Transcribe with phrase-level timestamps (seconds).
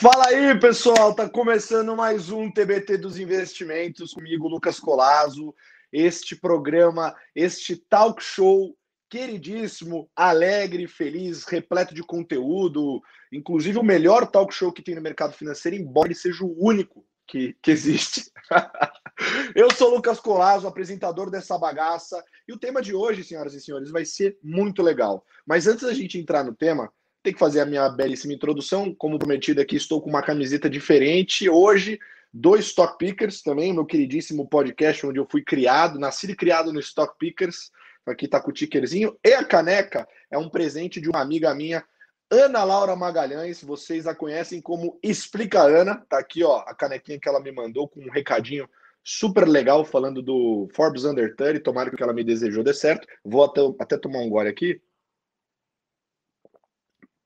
[0.00, 1.14] Fala aí, pessoal.
[1.14, 5.54] Tá começando mais um TBT dos Investimentos comigo, Lucas Colazo.
[5.92, 8.74] Este programa, este talk show
[9.10, 15.34] queridíssimo, alegre, feliz, repleto de conteúdo, inclusive o melhor talk show que tem no mercado
[15.34, 18.32] financeiro, embora ele seja o único que, que existe.
[19.54, 23.90] Eu sou Lucas Colazo, apresentador dessa bagaça, e o tema de hoje, senhoras e senhores,
[23.90, 25.22] vai ser muito legal.
[25.46, 26.90] Mas antes da gente entrar no tema,
[27.22, 28.94] tem que fazer a minha belíssima introdução.
[28.94, 31.48] Como prometido aqui, estou com uma camiseta diferente.
[31.48, 31.98] Hoje,
[32.32, 36.80] dois Stock Pickers também, meu queridíssimo podcast onde eu fui criado, nascido e criado no
[36.80, 37.70] Stock Pickers.
[38.06, 39.16] Aqui está com o tickerzinho.
[39.24, 41.84] E a caneca é um presente de uma amiga minha,
[42.30, 43.62] Ana Laura Magalhães.
[43.62, 45.96] Vocês a conhecem como Explica Ana.
[46.08, 48.68] Tá aqui, ó, a canequinha que ela me mandou com um recadinho
[49.02, 51.60] super legal falando do Forbes Under 30.
[51.60, 53.06] Tomara que ela me desejou dê certo.
[53.24, 54.80] Vou até, até tomar um gole aqui.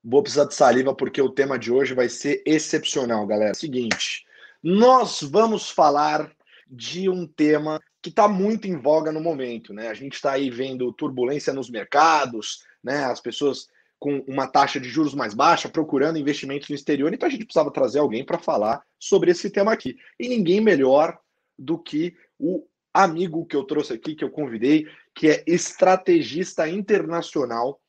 [0.05, 3.55] Vou precisar de saliva porque o tema de hoje vai ser excepcional, galera.
[3.55, 4.27] Seguinte,
[4.63, 6.31] nós vamos falar
[6.69, 9.89] de um tema que está muito em voga no momento, né?
[9.89, 13.07] A gente está aí vendo turbulência nos mercados, né?
[13.07, 13.67] As pessoas
[13.99, 17.73] com uma taxa de juros mais baixa, procurando investimentos no exterior, então a gente precisava
[17.73, 19.97] trazer alguém para falar sobre esse tema aqui.
[20.21, 21.19] E ninguém melhor
[21.59, 27.81] do que o amigo que eu trouxe aqui, que eu convidei, que é estrategista internacional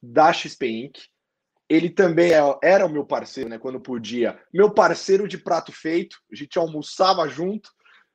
[0.00, 0.98] da XP Inc
[1.68, 3.58] ele também é, era o meu parceiro, né?
[3.58, 4.38] Quando podia.
[4.52, 7.70] Meu parceiro de prato feito, a gente almoçava junto,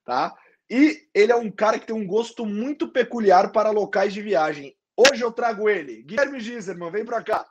[0.05, 0.33] tá?
[0.69, 4.73] E ele é um cara que tem um gosto muito peculiar para locais de viagem.
[4.95, 7.45] Hoje eu trago ele, Guilherme Giserman, vem para cá.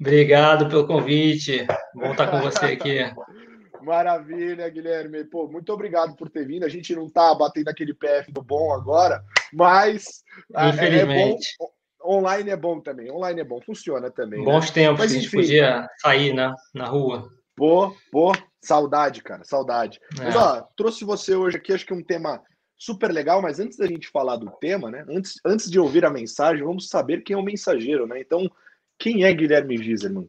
[0.00, 1.66] Obrigado pelo convite.
[1.94, 2.98] Bom estar com você aqui.
[3.82, 5.24] Maravilha, Guilherme.
[5.24, 6.64] Pô, muito obrigado por ter vindo.
[6.64, 9.22] A gente não tá batendo aquele PF do bom agora,
[9.52, 11.56] mas Infelizmente.
[11.60, 11.70] é bom
[12.04, 13.10] online é bom também.
[13.10, 14.42] Online é bom, funciona também.
[14.44, 14.72] Bons né?
[14.72, 15.36] tempos Mas, que a gente enfim.
[15.36, 17.28] podia sair na, na rua.
[17.56, 20.00] Pô, pô, saudade, cara, saudade.
[20.18, 20.38] Mas É.
[20.38, 22.42] ó, trouxe você hoje aqui, acho que um tema
[22.76, 25.04] super legal, mas antes da gente falar do tema, né?
[25.08, 28.18] Antes, antes de ouvir a mensagem, vamos saber quem é o mensageiro, né?
[28.18, 28.50] Então,
[28.98, 30.26] quem é Guilherme Giserman?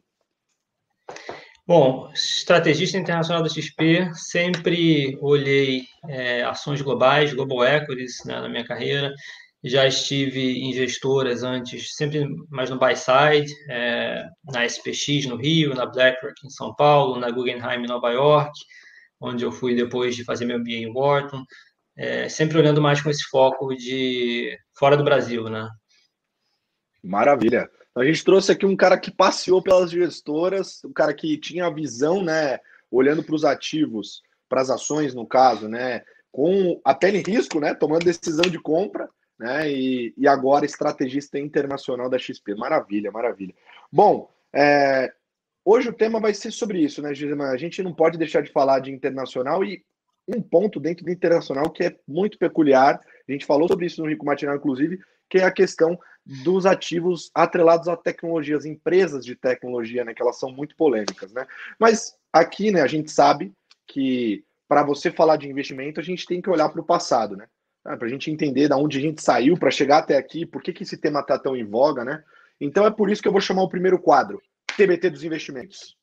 [1.66, 8.66] Bom, estrategista internacional da XP, sempre olhei é, ações globais, global equities, né, na minha
[8.66, 9.14] carreira.
[9.64, 15.74] Já estive em gestoras antes, sempre mais no buy side, é, na SPX no Rio,
[15.74, 18.52] na BlackRock em São Paulo, na Guggenheim em Nova York,
[19.20, 21.44] onde eu fui depois de fazer meu MBA em Wharton.
[21.96, 25.68] É, sempre olhando mais com esse foco de fora do Brasil, né?
[27.02, 27.70] Maravilha.
[27.94, 31.70] A gente trouxe aqui um cara que passeou pelas gestoras, um cara que tinha a
[31.70, 32.58] visão, né,
[32.90, 37.60] olhando para os ativos, para as ações, no caso, né, com a pele em risco,
[37.60, 39.08] né, tomando decisão de compra,
[39.42, 42.54] né, e, e agora estrategista internacional da XP.
[42.54, 43.52] Maravilha, maravilha.
[43.92, 45.12] Bom, é,
[45.64, 47.48] hoje o tema vai ser sobre isso, né, Gisema?
[47.48, 49.84] A gente não pode deixar de falar de internacional e
[50.28, 54.08] um ponto dentro do internacional que é muito peculiar, a gente falou sobre isso no
[54.08, 55.98] Rico Matinal, inclusive, que é a questão
[56.44, 61.44] dos ativos atrelados a tecnologias, empresas de tecnologia, né, que elas são muito polêmicas, né?
[61.80, 63.52] Mas aqui, né, a gente sabe
[63.88, 67.48] que para você falar de investimento, a gente tem que olhar para o passado, né?
[67.82, 70.72] Para a gente entender de onde a gente saiu para chegar até aqui, por que,
[70.72, 72.22] que esse tema está tão em voga, né?
[72.60, 74.40] Então é por isso que eu vou chamar o primeiro quadro,
[74.76, 75.96] TBT dos investimentos.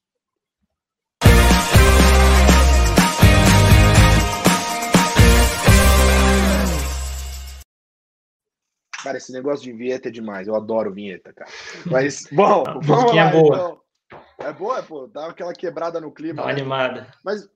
[9.02, 10.48] Cara, esse negócio de vinheta é demais.
[10.48, 11.50] Eu adoro vinheta, cara.
[11.86, 13.30] Mas, bom, vamos lá.
[13.30, 13.56] é boa.
[13.56, 13.82] Então.
[14.40, 15.08] É boa, pô.
[15.08, 16.36] Dá aquela quebrada no clima.
[16.36, 16.60] Dá uma né?
[16.60, 17.08] animada.
[17.24, 17.50] Mas,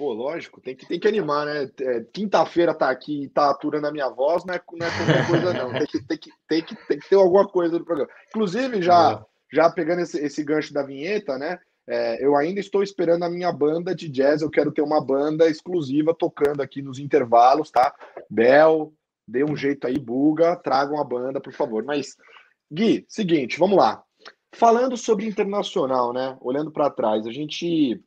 [0.00, 1.70] pô, lógico, tem que, tem que animar, né?
[1.78, 5.26] É, Quinta-feira tá aqui e tá aturando a minha voz, não é, não é qualquer
[5.28, 5.72] coisa, não.
[5.72, 8.10] Tem que, tem, que, tem, que, tem que ter alguma coisa no programa.
[8.28, 9.26] Inclusive, já, Boa.
[9.52, 11.58] já pegando esse, esse gancho da vinheta, né?
[11.86, 14.40] é, eu ainda estou esperando a minha banda de jazz.
[14.40, 17.94] Eu quero ter uma banda exclusiva tocando aqui nos intervalos, tá?
[18.30, 18.94] Bel,
[19.28, 21.84] dê um jeito aí, buga, tragam a banda, por favor.
[21.84, 22.16] Mas,
[22.72, 24.02] Gui, seguinte, vamos lá.
[24.54, 26.38] Falando sobre internacional, né?
[26.40, 28.00] Olhando para trás, a gente.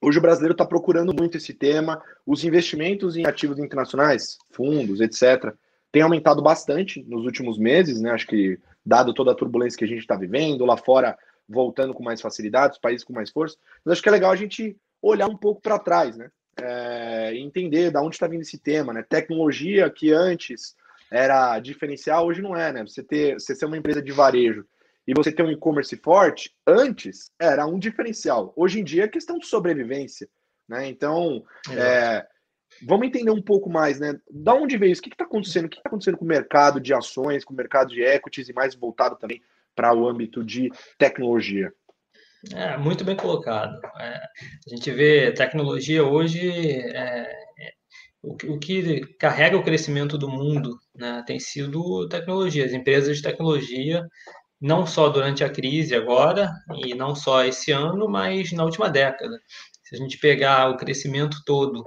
[0.00, 2.02] Hoje o brasileiro está procurando muito esse tema.
[2.24, 5.54] Os investimentos em ativos internacionais, fundos, etc.,
[5.90, 8.10] têm aumentado bastante nos últimos meses, né?
[8.10, 11.16] Acho que, dado toda a turbulência que a gente está vivendo, lá fora
[11.48, 13.56] voltando com mais facilidade, os países com mais força.
[13.84, 16.30] Mas acho que é legal a gente olhar um pouco para trás, né?
[16.60, 19.02] É, entender da onde está vindo esse tema, né?
[19.02, 20.74] Tecnologia que antes
[21.10, 22.82] era diferencial, hoje não é, né?
[22.82, 24.66] Você ter, você ser uma empresa de varejo
[25.06, 28.52] e você ter um e-commerce forte, antes era um diferencial.
[28.56, 30.28] Hoje em dia é questão de sobrevivência,
[30.68, 30.88] né?
[30.88, 32.26] Então, é,
[32.86, 34.18] vamos entender um pouco mais, né?
[34.30, 35.00] Da onde veio isso?
[35.00, 35.66] O que está acontecendo?
[35.66, 38.52] O que está acontecendo com o mercado de ações, com o mercado de equities e
[38.52, 39.40] mais voltado também
[39.74, 41.72] para o âmbito de tecnologia?
[42.54, 43.80] É, muito bem colocado.
[44.00, 44.20] É,
[44.66, 47.72] a gente vê tecnologia hoje, é, é
[48.22, 53.22] o, o, que carrega o crescimento do mundo né, tem sido tecnologia, as empresas de
[53.22, 54.06] tecnologia,
[54.60, 56.52] não só durante a crise agora,
[56.84, 59.38] e não só esse ano, mas na última década.
[59.84, 61.84] Se a gente pegar o crescimento todo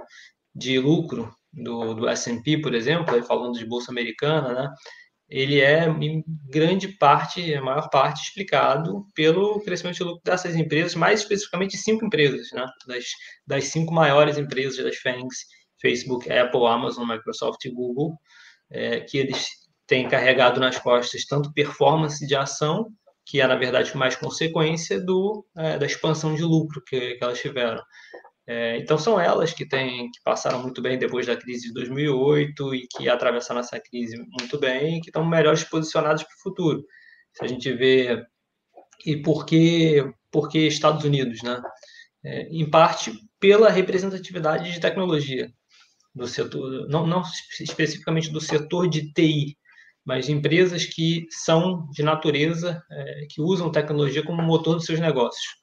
[0.54, 4.68] de lucro do, do S&P, por exemplo, falando de bolsa americana, né,
[5.30, 10.96] ele é em grande parte, a maior parte, explicado pelo crescimento de lucro dessas empresas,
[10.96, 12.66] mais especificamente cinco empresas, né?
[12.86, 13.04] das,
[13.46, 15.46] das cinco maiores empresas das FANGs,
[15.80, 18.18] Facebook, Apple, Amazon, Microsoft e Google,
[18.70, 19.46] é, que eles
[19.90, 22.92] têm carregado nas costas tanto performance de ação,
[23.26, 27.40] que é, na verdade, mais consequência do, é, da expansão de lucro que, que elas
[27.40, 27.82] tiveram.
[28.46, 32.74] É, então são elas que têm que passaram muito bem depois da crise de 2008
[32.76, 36.84] e que atravessaram essa crise muito bem e que estão melhores posicionadas para o futuro.
[37.34, 38.24] Se a gente vê
[39.04, 41.60] e por que por que Estados Unidos, né?
[42.24, 45.50] É, em parte pela representatividade de tecnologia
[46.14, 47.22] do setor, não, não
[47.60, 49.56] especificamente do setor de TI,
[50.04, 55.00] mas de empresas que são de natureza, é, que usam tecnologia como motor dos seus
[55.00, 55.60] negócios.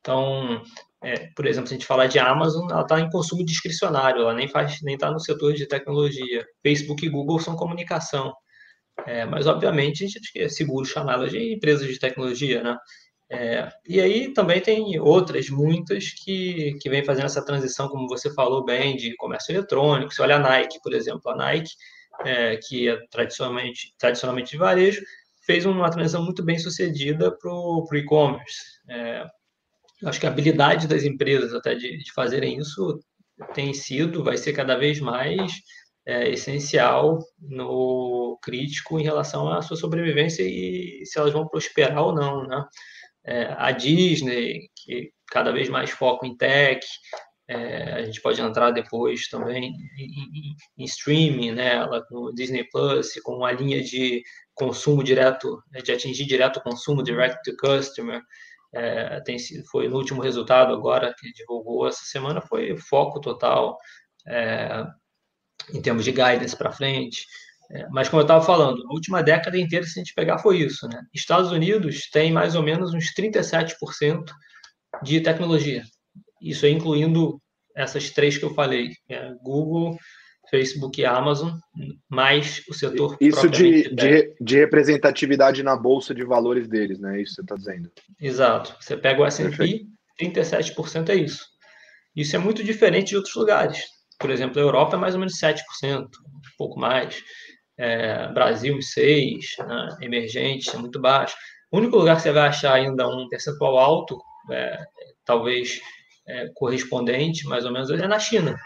[0.00, 0.62] Então,
[1.02, 4.34] é, por exemplo, se a gente falar de Amazon, ela está em consumo discricionário, ela
[4.34, 6.44] nem faz, nem está no setor de tecnologia.
[6.62, 8.32] Facebook e Google são comunicação.
[9.06, 12.76] É, mas, obviamente, a gente é seguro chamá-las de empresas de tecnologia, né?
[13.30, 18.32] É, e aí também tem outras, muitas, que, que vêm fazendo essa transição, como você
[18.32, 20.14] falou bem, de comércio eletrônico.
[20.14, 21.30] Você olha a Nike, por exemplo.
[21.30, 21.70] A Nike,
[22.24, 25.02] é, que é tradicionalmente, tradicionalmente de varejo,
[25.44, 28.80] fez uma transição muito bem sucedida para o e-commerce.
[28.88, 29.24] É,
[30.04, 33.00] acho que a habilidade das empresas até de, de fazerem isso
[33.54, 35.52] tem sido, vai ser cada vez mais
[36.06, 42.14] é, essencial no crítico em relação à sua sobrevivência e se elas vão prosperar ou
[42.14, 42.64] não, né?
[43.24, 46.86] É, a Disney, que cada vez mais foco em tech,
[47.48, 51.76] é, a gente pode entrar depois também em, em, streaming, né?
[51.76, 54.22] Ela, no Disney Plus, com uma linha de
[54.54, 58.20] consumo direto, de atingir direto o consumo, direct to customer,
[58.74, 59.36] é, tem
[59.70, 63.78] foi no último resultado agora que divulgou essa semana foi foco total
[64.26, 64.84] é,
[65.72, 67.24] em termos de guidance para frente.
[67.70, 70.58] É, mas como eu estava falando, a última década inteira, se a gente pegar, foi
[70.58, 70.88] isso.
[70.88, 71.00] Né?
[71.14, 74.24] Estados Unidos tem mais ou menos uns 37%
[75.02, 75.84] de tecnologia.
[76.40, 77.40] Isso é incluindo
[77.74, 79.96] essas três que eu falei: é, Google,
[80.50, 81.52] Facebook e Amazon,
[82.08, 83.16] mais o setor.
[83.20, 87.20] Isso de, de, de, representatividade na bolsa de valores deles, né?
[87.20, 87.90] Isso você está dizendo.
[88.20, 88.76] Exato.
[88.80, 89.86] Você pega o SP,
[90.20, 91.44] 37% é isso.
[92.14, 93.84] Isso é muito diferente de outros lugares.
[94.18, 96.08] Por exemplo, a Europa é mais ou menos 7%, um
[96.56, 97.22] pouco mais.
[97.78, 99.96] É, Brasil, 6%, né?
[100.00, 101.36] emergente, é muito baixo.
[101.70, 104.18] O único lugar que você vai achar ainda um percentual alto,
[104.50, 104.78] é,
[105.26, 105.78] talvez
[106.28, 108.56] é, correspondente, mais ou menos, é na China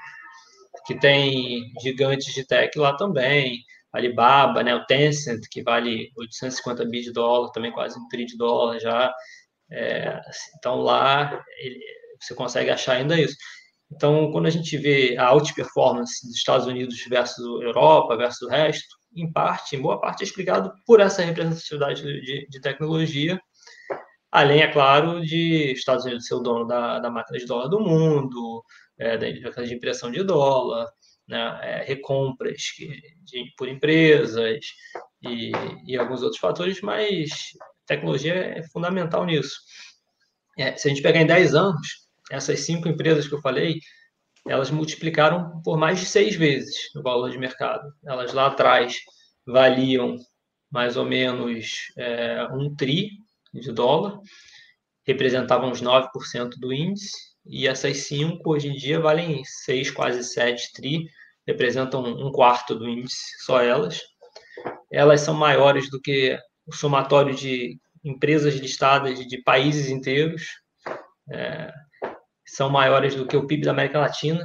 [0.87, 7.03] que tem gigantes de tech lá também, Alibaba, né, o Tencent, que vale 850 bi
[7.03, 9.13] de dólar, também quase um tri de dólar já.
[9.71, 10.21] É,
[10.59, 11.81] então lá ele,
[12.21, 13.37] você consegue achar ainda isso.
[13.93, 18.89] Então, quando a gente vê a outperformance dos Estados Unidos versus Europa, versus o resto,
[19.17, 23.41] em parte, em boa parte, é explicado por essa representatividade de, de tecnologia,
[24.31, 27.81] além, é claro, de Estados Unidos ser o dono da, da máquina de dólar do
[27.81, 28.65] mundo,
[28.99, 30.87] é, da de impressão de dólar,
[31.27, 32.63] né, é, recompras
[33.25, 34.61] de, por empresas
[35.23, 35.53] e,
[35.87, 37.31] e, alguns outros fatores, mas
[37.87, 39.57] tecnologia é fundamental nisso.
[40.59, 43.81] É, se a gente pegar em 10 anos, essas cinco empresas que eu falei,
[44.47, 47.93] elas multiplicaram por mais de seis vezes o valor de mercado.
[48.05, 48.97] Elas lá atrás
[49.47, 50.17] valiam
[50.71, 53.11] mais ou menos é, um tri
[53.53, 54.19] de dólar,
[55.07, 57.11] representavam uns 9% do índice,
[57.45, 61.07] e essas cinco hoje em dia valem 6, quase 7 tri,
[61.47, 64.01] representam um quarto do índice, só elas.
[64.93, 70.43] Elas são maiores do que o somatório de empresas listadas de países inteiros,
[71.33, 71.73] é,
[72.47, 74.45] são maiores do que o PIB da América Latina,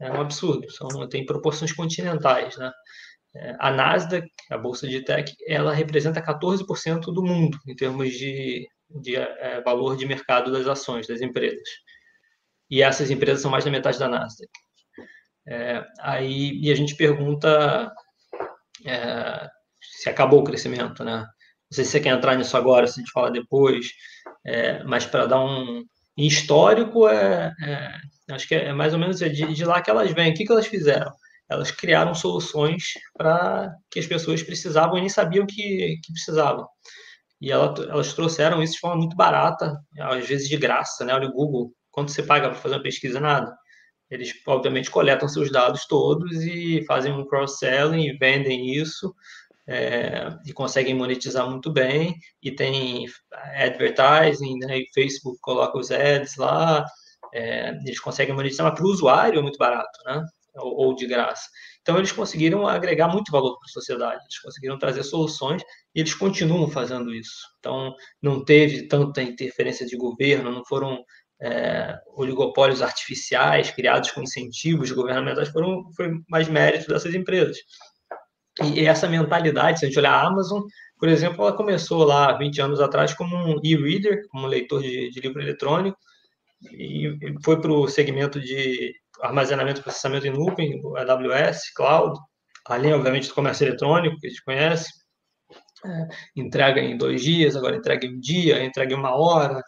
[0.00, 2.70] é um absurdo, são, tem proporções continentais, né?
[3.36, 8.68] É, a Nasdaq, a bolsa de tech, ela representa 14% do mundo em termos de,
[9.02, 11.68] de é, valor de mercado das ações das empresas
[12.70, 14.50] e essas empresas são mais da metade da Nasdaq.
[15.46, 17.92] É, aí e a gente pergunta
[18.86, 19.48] é,
[19.80, 21.18] se acabou o crescimento, né?
[21.18, 23.90] Não sei se você quer entrar nisso agora, se a gente fala depois,
[24.46, 25.84] é, mas para dar um
[26.16, 30.32] histórico, é, é, acho que é mais ou menos de, de, lá que elas vêm.
[30.32, 31.12] O que, que elas fizeram?
[31.48, 36.66] Elas criaram soluções para que as pessoas precisavam e nem sabiam que, que precisavam.
[37.40, 41.14] e ela, elas trouxeram isso de forma muito barata, às vezes de graça, né?
[41.14, 43.20] Olha o Google, quanto você paga para fazer uma pesquisa?
[43.20, 43.54] Nada.
[44.10, 49.14] Eles, obviamente, coletam seus dados todos e fazem um cross-selling, vendem isso
[49.66, 52.14] é, e conseguem monetizar muito bem.
[52.42, 53.06] E tem
[53.56, 54.78] advertising, né?
[54.78, 56.84] E Facebook coloca os ads lá,
[57.32, 60.24] é, eles conseguem monetizar, mas para o usuário é muito barato, né?
[60.56, 61.48] Ou, de graça.
[61.82, 65.62] Então, eles conseguiram agregar muito valor para a sociedade, eles conseguiram trazer soluções
[65.94, 67.34] e eles continuam fazendo isso.
[67.58, 67.92] Então,
[68.22, 71.02] não teve tanta interferência de governo, não foram
[71.42, 77.58] é, oligopólios artificiais criados com incentivos governamentais, foram, foi mais mérito dessas empresas.
[78.62, 80.62] E essa mentalidade, se a gente olhar a Amazon,
[80.98, 85.10] por exemplo, ela começou lá 20 anos atrás como um e-reader, como um leitor de,
[85.10, 85.98] de livro eletrônico,
[86.72, 92.18] e foi para o segmento de armazenamento e processamento em nuvem, AWS, Cloud,
[92.66, 94.90] além, obviamente, do comércio eletrônico, que a gente conhece,
[95.84, 99.62] é, entrega em dois dias, agora entrega em um dia, entrega em uma hora,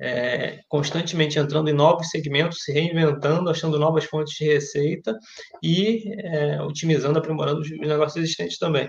[0.00, 5.16] é, constantemente entrando em novos segmentos, se reinventando, achando novas fontes de receita
[5.62, 8.88] e é, otimizando, aprimorando os negócios existentes também.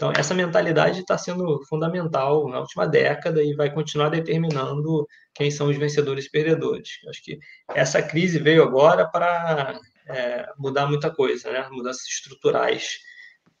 [0.00, 5.68] Então, essa mentalidade está sendo fundamental na última década e vai continuar determinando quem são
[5.68, 6.88] os vencedores e perdedores.
[7.06, 7.38] Acho que
[7.74, 9.78] essa crise veio agora para
[10.08, 11.68] é, mudar muita coisa, né?
[11.70, 12.96] mudanças estruturais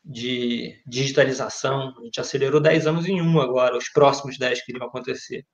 [0.02, 1.94] de digitalização.
[2.00, 5.44] A gente acelerou 10 anos em um agora, os próximos 10 que iriam acontecer.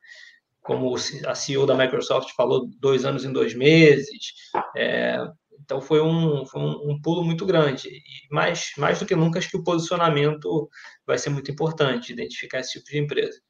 [0.62, 0.94] Como
[1.26, 4.34] a CEO da Microsoft falou, dois anos em dois meses.
[4.76, 5.18] É,
[5.60, 7.88] então foi um, foi um, um, pulo muito grande.
[7.88, 10.68] E mais, mais do que nunca, acho que o posicionamento
[11.06, 13.40] vai ser muito importante, identificar esse tipo de empresa.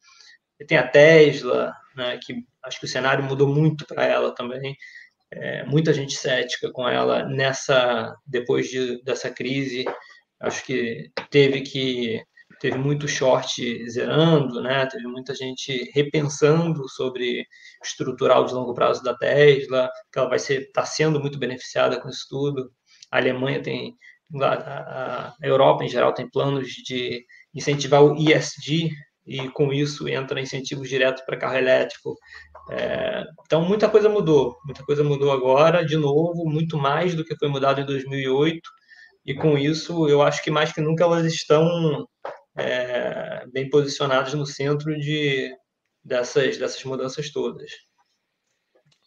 [0.59, 2.35] E tem a Tesla, né, que
[2.65, 4.77] acho que o cenário mudou muito para ela também.
[5.31, 9.85] É, muita gente cética com ela nessa depois de, dessa crise.
[10.41, 12.23] Acho que teve que
[12.61, 14.87] teve muito short zerando, né?
[14.87, 17.45] Teve muita gente repensando sobre
[17.83, 22.09] estrutural de longo prazo da Tesla, que ela vai ser está sendo muito beneficiada com
[22.09, 22.71] isso tudo.
[23.11, 23.95] A Alemanha tem
[24.43, 28.91] a, Europa em geral tem planos de incentivar o ESG
[29.27, 32.17] e com isso entra incentivos diretos para carro elétrico.
[32.71, 37.37] É, então muita coisa mudou, muita coisa mudou agora, de novo, muito mais do que
[37.37, 38.61] foi mudado em 2008.
[39.25, 42.07] E com isso, eu acho que mais que nunca elas estão
[42.57, 45.55] é, bem posicionados no centro de,
[46.05, 47.71] dessas, dessas mudanças todas.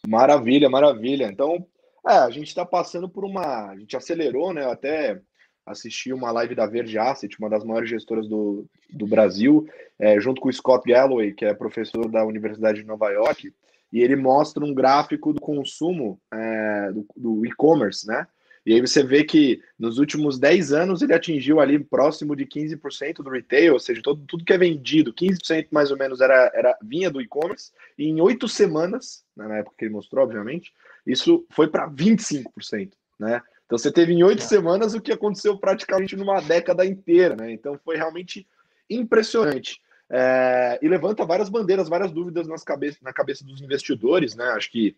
[0.06, 1.26] Maravilha, maravilha.
[1.26, 1.66] Então,
[2.06, 3.70] é, a gente está passando por uma.
[3.70, 4.64] A gente acelerou, né?
[4.64, 5.20] Eu até
[5.66, 10.40] assisti uma live da Verde Asset, uma das maiores gestoras do, do Brasil, é, junto
[10.40, 13.52] com o Scott Galloway, que é professor da Universidade de Nova York,
[13.92, 18.26] e ele mostra um gráfico do consumo é, do, do e-commerce, né?
[18.64, 23.22] E aí você vê que nos últimos 10 anos ele atingiu ali próximo de 15%
[23.22, 26.76] do retail, ou seja, todo, tudo que é vendido, 15% mais ou menos era, era
[26.82, 30.72] vinha do e-commerce, e em oito semanas, né, na época que ele mostrou, obviamente,
[31.06, 33.42] isso foi para 25%, né?
[33.64, 34.46] Então você teve em oito é.
[34.46, 37.52] semanas o que aconteceu praticamente numa década inteira, né?
[37.52, 38.46] Então foi realmente
[38.90, 39.80] impressionante.
[40.12, 44.44] É, e levanta várias bandeiras, várias dúvidas nas cabeça, na cabeça dos investidores, né?
[44.48, 44.96] Acho que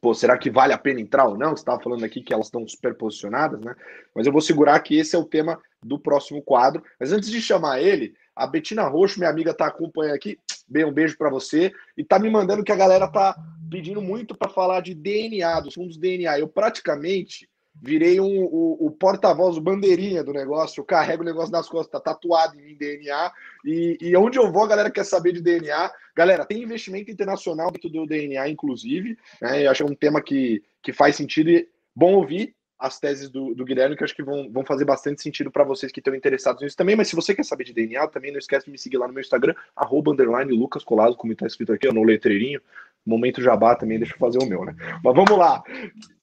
[0.00, 1.50] pô, será que vale a pena entrar ou não?
[1.50, 3.74] Você estava falando aqui que elas estão super posicionadas, né?
[4.14, 6.82] Mas eu vou segurar que esse é o tema do próximo quadro.
[6.98, 10.38] Mas antes de chamar ele, a Betina Roxo, minha amiga, está acompanhando aqui.
[10.68, 11.72] Bem, um beijo para você.
[11.96, 13.36] E tá me mandando que a galera tá
[13.70, 16.38] pedindo muito para falar de DNA, dos fundos DNA.
[16.38, 17.48] Eu praticamente
[17.82, 21.92] virei um, o, o porta-voz, o bandeirinha do negócio, eu carrego o negócio nas costas,
[21.92, 23.32] tá tatuado em mim DNA,
[23.64, 25.90] e, e onde eu vou a galera quer saber de DNA.
[26.14, 30.22] Galera, tem investimento internacional dentro do DNA, inclusive, né, eu acho que é um tema
[30.22, 34.14] que, que faz sentido e bom ouvir as teses do, do Guilherme, que eu acho
[34.14, 37.16] que vão, vão fazer bastante sentido para vocês que estão interessados nisso também, mas se
[37.16, 39.54] você quer saber de DNA, também não esquece de me seguir lá no meu Instagram,
[39.74, 42.60] arroba, underline, Lucas Colado, como está escrito aqui, no letreirinho,
[43.04, 44.74] momento jabá também, deixa eu fazer o meu, né?
[45.02, 45.62] Mas vamos lá.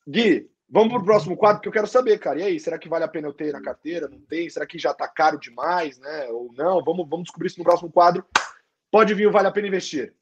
[0.07, 2.39] Gui, Vamos para o próximo quadro, que eu quero saber, cara.
[2.39, 4.07] E aí, será que vale a pena eu ter na carteira?
[4.07, 4.49] Não tem?
[4.49, 6.27] Será que já está caro demais, né?
[6.29, 6.83] Ou não?
[6.83, 8.25] Vamos, vamos descobrir isso no próximo quadro.
[8.89, 10.15] Pode vir, vale a pena investir.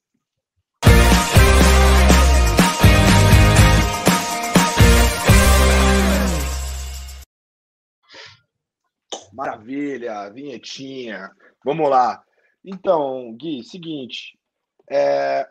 [9.32, 11.32] Maravilha, vinhetinha.
[11.64, 12.22] Vamos lá.
[12.62, 14.38] Então, Gui, seguinte.
[14.90, 15.48] É,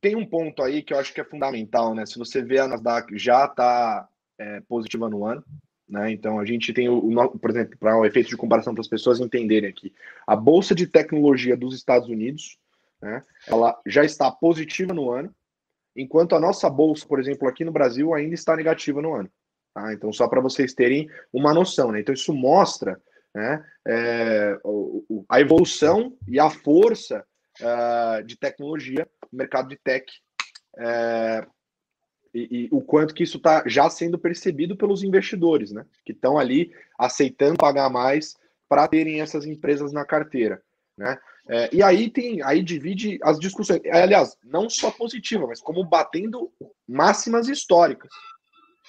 [0.00, 2.06] tem um ponto aí que eu acho que é fundamental, né?
[2.06, 5.44] Se você vê a Nasdaq já está é, positiva no ano,
[5.88, 6.10] né?
[6.10, 8.80] Então a gente tem o, o por exemplo, para o um efeito de comparação para
[8.80, 9.92] as pessoas entenderem aqui,
[10.26, 12.58] a bolsa de tecnologia dos Estados Unidos,
[13.02, 13.22] né?
[13.46, 15.34] Ela já está positiva no ano,
[15.96, 19.30] enquanto a nossa bolsa, por exemplo, aqui no Brasil ainda está negativa no ano.
[19.74, 19.92] Tá?
[19.92, 22.00] Então só para vocês terem uma noção, né?
[22.00, 23.00] Então isso mostra
[23.34, 24.58] né, é,
[25.28, 27.24] a evolução e a força
[27.60, 30.06] uh, de tecnologia, mercado de tech,
[30.78, 31.46] é,
[32.32, 35.84] e, e, o quanto que isso está já sendo percebido pelos investidores, né?
[36.04, 38.36] Que estão ali aceitando pagar mais
[38.68, 40.62] para terem essas empresas na carteira,
[40.96, 41.18] né?
[41.48, 46.52] É, e aí tem, aí divide as discussões, aliás, não só positiva, mas como batendo
[46.86, 48.10] máximas históricas,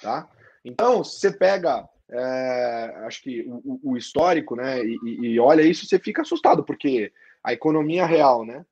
[0.00, 0.28] tá?
[0.64, 5.98] Então, você pega, é, acho que o, o, histórico, né, e, e, olha isso, você
[5.98, 7.12] fica assustado, porque
[7.44, 8.64] a economia real, né,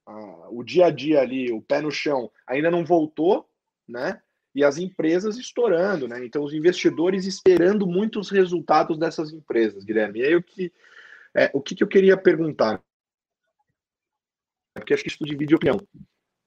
[0.51, 3.49] o dia a dia ali, o pé no chão, ainda não voltou,
[3.89, 4.21] né,
[4.55, 6.25] e as empresas estourando, né?
[6.25, 10.21] Então, os investidores esperando muitos resultados dessas empresas, Guilherme.
[10.21, 10.73] E aí, o que,
[11.35, 12.83] é, o que, que eu queria perguntar?
[14.75, 15.81] Porque acho que isso divide opinião.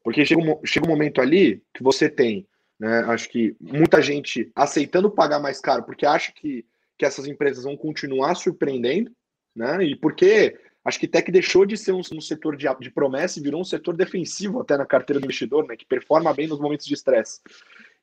[0.03, 2.45] Porque chega um, chega um momento ali que você tem,
[2.77, 2.99] né?
[3.05, 6.65] Acho que muita gente aceitando pagar mais caro porque acha que,
[6.97, 9.11] que essas empresas vão continuar surpreendendo,
[9.55, 9.81] né?
[9.83, 13.43] E porque acho que Tech deixou de ser um, um setor de, de promessa e
[13.43, 15.75] virou um setor defensivo até na carteira do investidor, né?
[15.75, 17.39] Que performa bem nos momentos de estresse.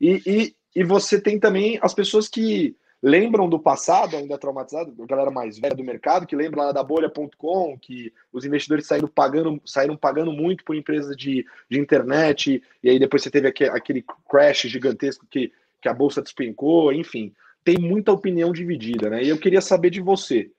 [0.00, 5.06] E, e, e você tem também as pessoas que lembram do passado, ainda traumatizado, a
[5.06, 9.60] galera mais velha do mercado, que lembra lá da bolha.com, que os investidores saíram pagando,
[9.64, 14.04] saíram pagando muito por empresas de, de internet, e aí depois você teve aquele, aquele
[14.28, 17.32] crash gigantesco que, que a bolsa despencou, enfim.
[17.64, 19.22] Tem muita opinião dividida, né?
[19.22, 20.50] E eu queria saber de você.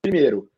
[0.00, 0.48] Primeiro,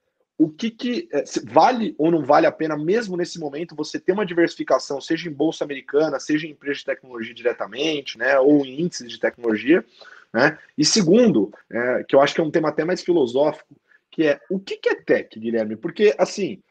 [0.42, 4.12] o que, que é, vale ou não vale a pena, mesmo nesse momento, você ter
[4.12, 8.80] uma diversificação, seja em bolsa americana, seja em empresa de tecnologia diretamente, né, ou em
[8.80, 9.84] índices de tecnologia,
[10.32, 10.58] né?
[10.78, 13.76] E segundo, é, que eu acho que é um tema até mais filosófico,
[14.10, 15.76] que é o que, que é tech, Guilherme?
[15.76, 16.62] Porque assim,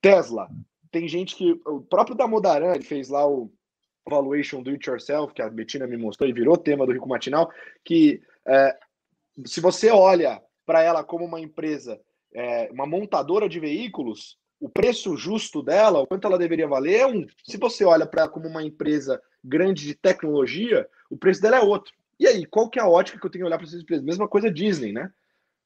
[0.00, 0.48] Tesla,
[0.90, 3.52] tem gente que o próprio Damodaran ele fez lá o
[4.08, 7.52] valuation do it yourself, que a Betina me mostrou e virou tema do Rico Matinal,
[7.84, 8.74] que é,
[9.44, 12.00] se você olha para ela como uma empresa
[12.34, 17.06] é, uma montadora de veículos, o preço justo dela, o quanto ela deveria valer, é
[17.06, 17.26] um.
[17.44, 21.92] Se você olha para como uma empresa grande de tecnologia, o preço dela é outro.
[22.18, 24.04] E aí, qual que é a ótica que eu tenho que olhar para essas empresas?
[24.04, 25.10] Mesma coisa Disney, né?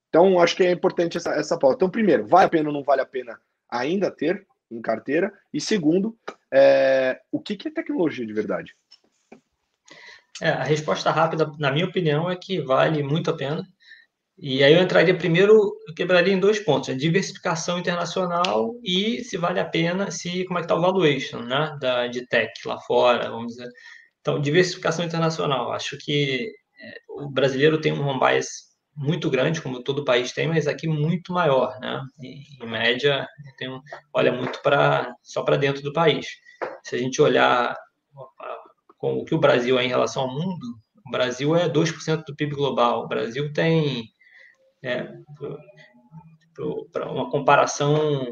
[0.08, 1.76] Então, acho que é importante essa, essa pauta.
[1.76, 3.38] Então, primeiro, vale a pena ou não vale a pena
[3.70, 5.32] ainda ter em carteira?
[5.52, 6.18] E segundo,
[6.50, 8.74] é, o que, que é tecnologia de verdade?
[10.40, 13.68] É, a resposta rápida, na minha opinião, é que vale muito a pena.
[14.40, 15.52] E aí eu entraria primeiro,
[15.88, 20.58] eu quebraria em dois pontos, a diversificação internacional e se vale a pena, se como
[20.58, 23.68] é que está o valuation, né, da, de tech lá fora, vamos dizer.
[24.20, 29.82] Então, diversificação internacional, acho que é, o brasileiro tem um home bias muito grande, como
[29.82, 32.00] todo país tem, mas aqui muito maior, né?
[32.22, 33.68] Em média, tem
[34.12, 36.26] olha muito para só para dentro do país.
[36.84, 37.76] Se a gente olhar
[38.98, 40.66] com o que o Brasil é em relação ao mundo,
[41.06, 43.04] o Brasil é 2% do PIB global.
[43.04, 44.10] O Brasil tem
[44.82, 45.08] é,
[46.92, 48.26] para uma comparação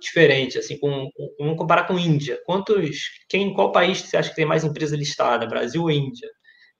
[0.00, 2.40] diferente, assim, com, com, vamos comparar com Índia.
[2.44, 6.28] Quantos, quem, qual país você acha que tem mais empresa listada, Brasil ou Índia?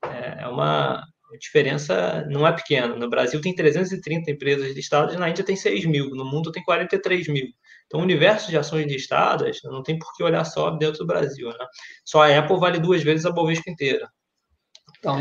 [0.04, 1.02] É, é uma
[1.38, 2.94] diferença não é pequena.
[2.96, 7.28] No Brasil tem 330 empresas listadas, na Índia tem 6 mil, no mundo tem 43
[7.28, 7.46] mil.
[7.86, 11.48] Então, o universo de ações listadas não tem por que olhar só dentro do Brasil.
[11.48, 11.66] Né?
[12.04, 14.08] Só a Apple vale duas vezes a Bovespa inteira.
[14.98, 15.18] Então,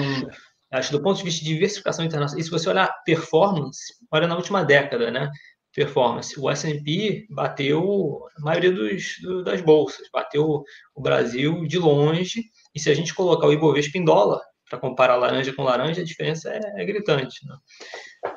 [0.71, 4.35] Acho do ponto de vista de diversificação internacional, e se você olhar performance, olha na
[4.35, 5.29] última década, né?
[5.73, 10.63] Performance, o S&P bateu a maioria dos, do, das bolsas, bateu
[10.95, 15.15] o Brasil de longe, e se a gente colocar o Ibovespa em dólar, para comparar
[15.15, 17.45] laranja com laranja, a diferença é, é gritante.
[17.45, 17.55] Né?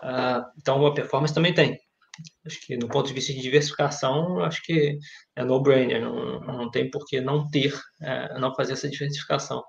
[0.03, 1.79] Ah, então, a performance também tem.
[2.47, 4.99] Acho que, do ponto de vista de diversificação, acho que
[5.37, 9.63] é no-brainer, não, não tem por que não ter, é, não fazer essa diversificação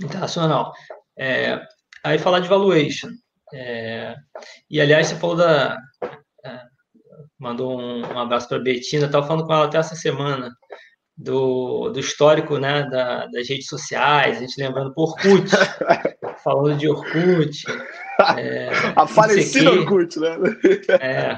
[0.00, 0.72] internacional.
[1.18, 1.60] É,
[2.04, 3.10] aí falar de valuation.
[3.52, 4.14] É,
[4.70, 5.78] e aliás, você falou da.
[6.44, 6.60] É,
[7.38, 10.50] mandou um, um abraço para a Betina, estava falando com ela até essa semana
[11.18, 15.50] do, do histórico né, da, das redes sociais, a gente lembrando por Orkut,
[16.44, 17.64] falando de Orkut.
[18.36, 20.36] É, a falecida Orkut, né?
[21.00, 21.36] É,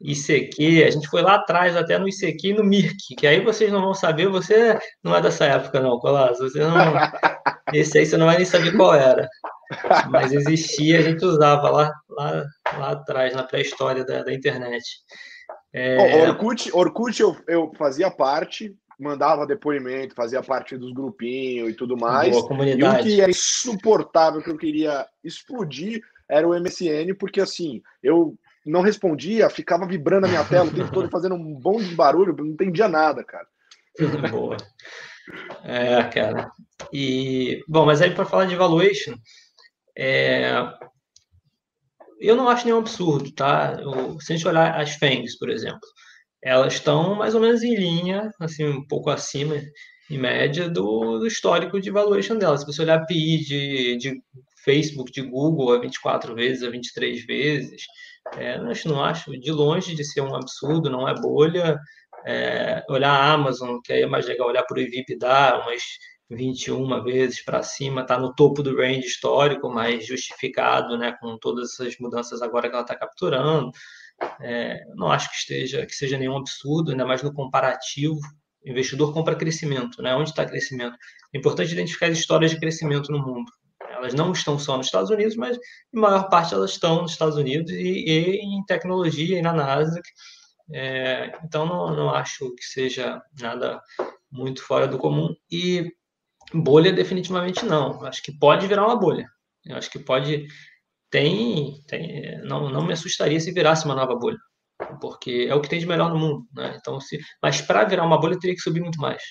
[0.00, 3.70] ICQ, a gente foi lá atrás, até no ICQ e no Mirk, que aí vocês
[3.70, 6.94] não vão saber, você não é dessa época não, Colasso, você não...
[7.72, 9.28] Esse aí você não vai nem saber qual era.
[10.10, 12.44] Mas existia, a gente usava lá, lá,
[12.78, 14.84] lá atrás, na pré-história da, da, internet.
[15.72, 16.26] É...
[16.28, 22.30] Orkut, Orkut eu, eu fazia parte, mandava depoimento, fazia parte dos grupinhos e tudo mais.
[22.32, 23.08] Boa comunidade.
[23.08, 28.34] E o que era insuportável, que eu queria explodir, era o MSN, porque assim, eu
[28.64, 32.34] não respondia, ficava vibrando a minha tela o tempo todo, fazendo um bom de barulho,
[32.36, 33.46] não entendia nada, cara.
[34.30, 34.56] Boa.
[35.64, 36.50] É, cara.
[36.92, 39.14] E, bom, mas aí para falar de valuation,
[39.96, 40.52] é,
[42.20, 43.78] eu não acho nenhum absurdo, tá?
[43.80, 45.80] Eu, se a gente olhar as FANGs, por exemplo,
[46.42, 49.56] elas estão mais ou menos em linha, assim, um pouco acima,
[50.10, 52.60] em média, do, do histórico de valuation delas.
[52.60, 54.22] Se você olhar a PI de, de
[54.64, 57.82] Facebook, de Google, a 24 vezes, a 23 vezes,
[58.36, 61.78] é, não acho de longe de ser um absurdo, não é bolha.
[62.24, 65.82] É, olhar a Amazon, que aí é mais legal olhar por EBITDA, umas
[66.30, 71.72] 21 vezes para cima, está no topo do range histórico, mas justificado, né, com todas
[71.72, 73.70] essas mudanças agora que ela está capturando.
[74.40, 78.20] É, não acho que esteja que seja nenhum absurdo, ainda mais no comparativo.
[78.64, 80.14] O investidor compra crescimento, né?
[80.14, 80.96] Onde está crescimento?
[81.34, 83.50] É importante identificar as histórias de crescimento no mundo.
[83.90, 85.56] Elas não estão só nos Estados Unidos, mas
[85.92, 90.08] em maior parte elas estão nos Estados Unidos e, e em tecnologia e na Nasdaq.
[90.70, 93.80] É, então não, não acho que seja nada
[94.30, 95.34] muito fora do comum.
[95.50, 95.90] E
[96.52, 98.04] bolha definitivamente não.
[98.04, 99.26] Acho que pode virar uma bolha.
[99.64, 100.46] Eu acho que pode
[101.12, 104.38] tem, tem não, não me assustaria se virasse uma nova bolha,
[105.00, 106.74] porque é o que tem de melhor no mundo, né?
[106.80, 109.22] Então, se, mas para virar uma bolha teria que subir muito mais.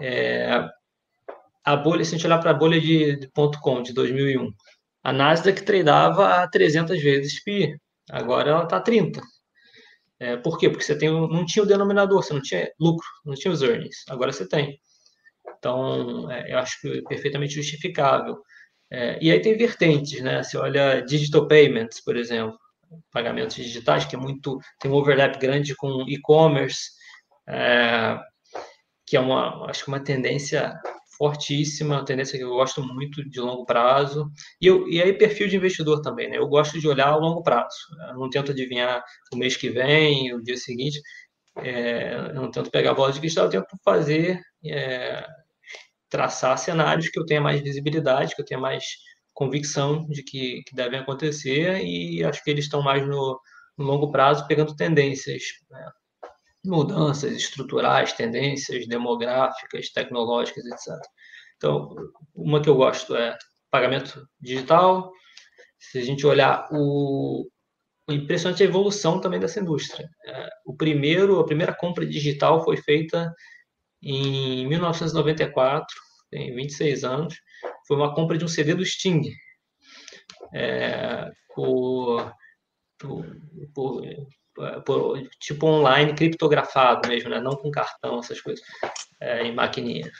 [0.00, 0.68] É,
[1.64, 3.30] a bolha, se a gente olhar para a bolha de, de
[3.62, 4.52] .com de 2001,
[5.04, 7.76] a Nasdaq tradeava a 300 vezes PI,
[8.10, 9.20] agora ela está a 30.
[10.24, 10.70] É, por quê?
[10.70, 14.04] Porque você tem, não tinha o denominador, você não tinha lucro, não tinha os earnings,
[14.08, 14.80] agora você tem.
[15.58, 18.42] Então, é, eu acho que é perfeitamente justificável.
[18.90, 20.42] É, e aí tem vertentes, né?
[20.42, 22.58] Você olha digital payments, por exemplo,
[23.12, 26.90] pagamentos digitais, que é muito tem um overlap grande com e-commerce,
[27.46, 28.18] é,
[29.06, 30.74] que é uma acho que uma tendência
[31.16, 34.30] fortíssima, tendência que eu gosto muito de longo prazo.
[34.60, 36.38] E, eu, e aí, perfil de investidor também, né?
[36.38, 37.76] Eu gosto de olhar a longo prazo.
[38.08, 41.00] Eu não tento adivinhar o mês que vem, o dia seguinte.
[41.58, 45.24] É, eu não tento pegar a bola de cristal, eu tento fazer, é,
[46.08, 48.84] traçar cenários que eu tenha mais visibilidade, que eu tenha mais
[49.32, 53.40] convicção de que, que devem acontecer, e acho que eles estão mais no,
[53.76, 55.42] no longo prazo, pegando tendências.
[55.70, 55.90] Né?
[56.64, 60.94] Mudanças estruturais, tendências demográficas, tecnológicas, etc.
[61.56, 61.94] Então,
[62.34, 63.36] uma que eu gosto é
[63.70, 65.12] pagamento digital.
[65.78, 67.46] Se a gente olhar o,
[68.08, 70.08] o impressionante é a evolução também dessa indústria.
[70.26, 73.32] É, o primeiro, a primeira compra digital foi feita
[74.02, 75.86] em 1994,
[76.30, 77.34] tem 26 anos.
[77.86, 79.22] Foi uma compra de um CD do Sting.
[80.52, 82.32] É, por,
[82.98, 83.24] por,
[83.74, 84.02] por
[84.84, 87.40] por, tipo online criptografado mesmo, né?
[87.40, 88.64] não com cartão, essas coisas,
[89.20, 90.10] é, em maquininha.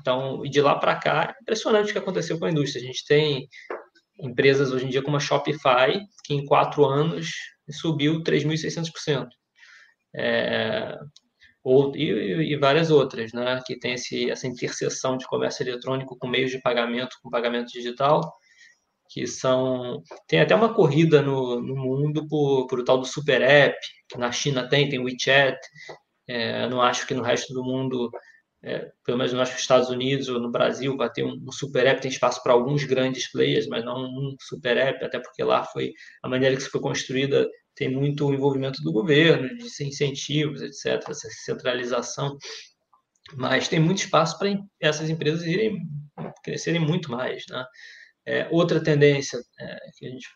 [0.00, 2.82] Então, de lá para cá, é impressionante o que aconteceu com a indústria.
[2.82, 3.48] A gente tem
[4.20, 7.30] empresas hoje em dia como a Shopify, que em quatro anos
[7.70, 9.28] subiu 3.600%.
[10.14, 10.98] É,
[11.62, 16.26] ou, e, e, várias outras, né, que tem esse, essa interseção de comércio eletrônico com
[16.26, 18.20] meios de pagamento, com pagamento digital,
[19.08, 20.02] que são.
[20.26, 23.76] Tem até uma corrida no, no mundo por, por o tal do Super App,
[24.08, 25.58] que na China tem, tem WeChat.
[26.28, 28.10] É, não acho que no resto do mundo,
[28.62, 31.34] é, pelo menos não acho que nos Estados Unidos ou no Brasil, vai ter um,
[31.46, 35.18] um Super App, tem espaço para alguns grandes players, mas não um Super App, até
[35.18, 35.92] porque lá foi
[36.22, 42.36] a maneira que foi construída tem muito envolvimento do governo, de incentivos, etc., essa centralização.
[43.36, 45.78] Mas tem muito espaço para essas empresas irem
[46.42, 47.64] crescerem muito mais, né?
[48.28, 50.28] É, outra tendência, é, que a gente,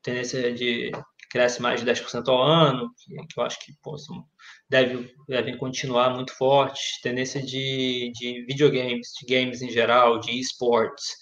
[0.00, 0.92] tendência de
[1.28, 3.96] cresce mais de 10% ao ano, que, que eu acho que pô,
[4.70, 11.16] deve, devem continuar muito fortes, tendência de, de videogames, de games em geral, de esportes,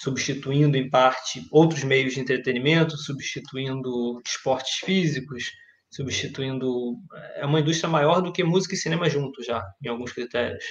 [0.00, 5.50] substituindo em parte outros meios de entretenimento, substituindo esportes físicos,
[5.90, 6.94] substituindo.
[7.34, 10.64] É uma indústria maior do que música e cinema juntos já, em alguns critérios.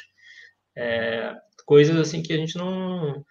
[0.77, 1.33] É,
[1.65, 3.21] coisas assim que a gente não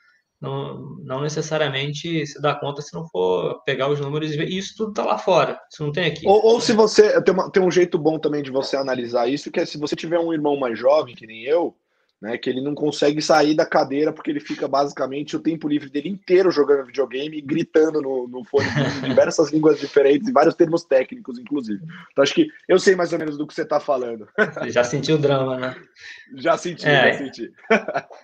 [0.40, 4.48] não, não necessariamente se dá conta se não for pegar os números e ver.
[4.48, 6.26] Isso tudo está lá fora, isso não tem aqui.
[6.26, 7.20] Ou, ou se você.
[7.22, 9.96] Tem, uma, tem um jeito bom também de você analisar isso, que é se você
[9.96, 11.74] tiver um irmão mais jovem, que nem eu,
[12.20, 15.90] né, que ele não consegue sair da cadeira porque ele fica basicamente o tempo livre
[15.90, 18.66] dele inteiro jogando videogame e gritando no, no fone
[19.04, 21.82] em diversas línguas diferentes e vários termos técnicos, inclusive.
[22.12, 24.26] Então acho que eu sei mais ou menos do que você está falando.
[24.68, 25.76] Já sentiu o drama, né?
[26.36, 27.12] Já senti, é.
[27.12, 27.52] já senti.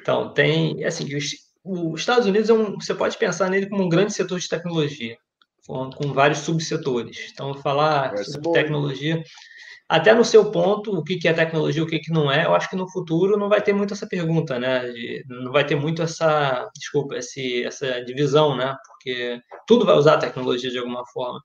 [0.00, 1.24] Então, tem, assim, os,
[1.64, 5.16] os Estados Unidos é um, você pode pensar nele como um grande setor de tecnologia,
[5.66, 7.30] com, com vários subsetores.
[7.32, 9.22] Então, falar sobre tecnologia,
[9.88, 12.54] até no seu ponto, o que, que é tecnologia, o que, que não é, eu
[12.54, 14.82] acho que no futuro não vai ter muito essa pergunta, né?
[15.28, 18.74] Não vai ter muito essa, desculpa, esse, essa divisão, né?
[18.86, 21.40] Porque tudo vai usar tecnologia de alguma forma.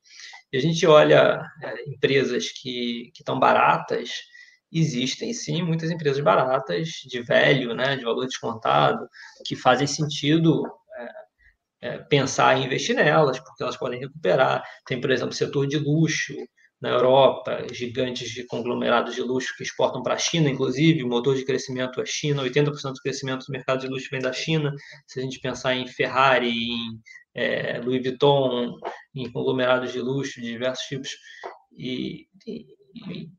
[0.52, 4.10] E a gente olha é, empresas que estão baratas,
[4.71, 9.08] existem sim muitas empresas baratas, de velho, né, de valor descontado,
[9.45, 10.63] que fazem sentido
[11.82, 14.63] é, é, pensar em investir nelas, porque elas podem recuperar.
[14.86, 16.34] Tem, por exemplo, o setor de luxo,
[16.82, 21.36] na Europa, gigantes de conglomerados de luxo que exportam para a China, inclusive, o motor
[21.36, 24.71] de crescimento é China, 80% do crescimento do mercado de luxo vem da China.
[25.05, 26.99] Se a gente pensar em Ferrari, em
[27.36, 28.77] é, Louis Vuitton,
[29.13, 31.10] em conglomerados de luxo de diversos tipos,
[31.77, 32.65] e, e,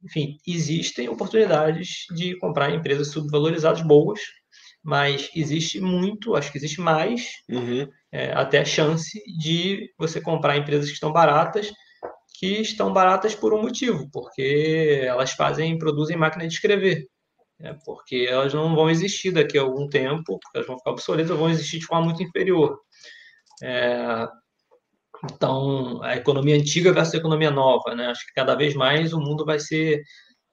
[0.05, 4.21] enfim, existem oportunidades de comprar empresas subvalorizadas boas,
[4.83, 7.87] mas existe muito, acho que existe mais, uhum.
[8.11, 11.71] é, até chance de você comprar empresas que estão baratas
[12.41, 17.07] que estão baratas por um motivo, porque elas fazem, produzem máquina de escrever.
[17.61, 21.51] É, porque elas não vão existir daqui a algum tempo, elas vão ficar obsoletas, vão
[21.51, 22.81] existir de forma muito inferior.
[23.63, 24.27] É,
[25.25, 28.07] então, a economia antiga versus a economia nova, né?
[28.07, 30.03] Acho que cada vez mais o mundo vai ser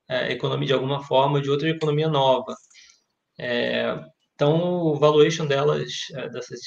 [0.09, 2.55] é, economia de alguma forma de outra economia nova.
[3.39, 3.95] É,
[4.35, 6.59] então, o valuation delas, é, dessas,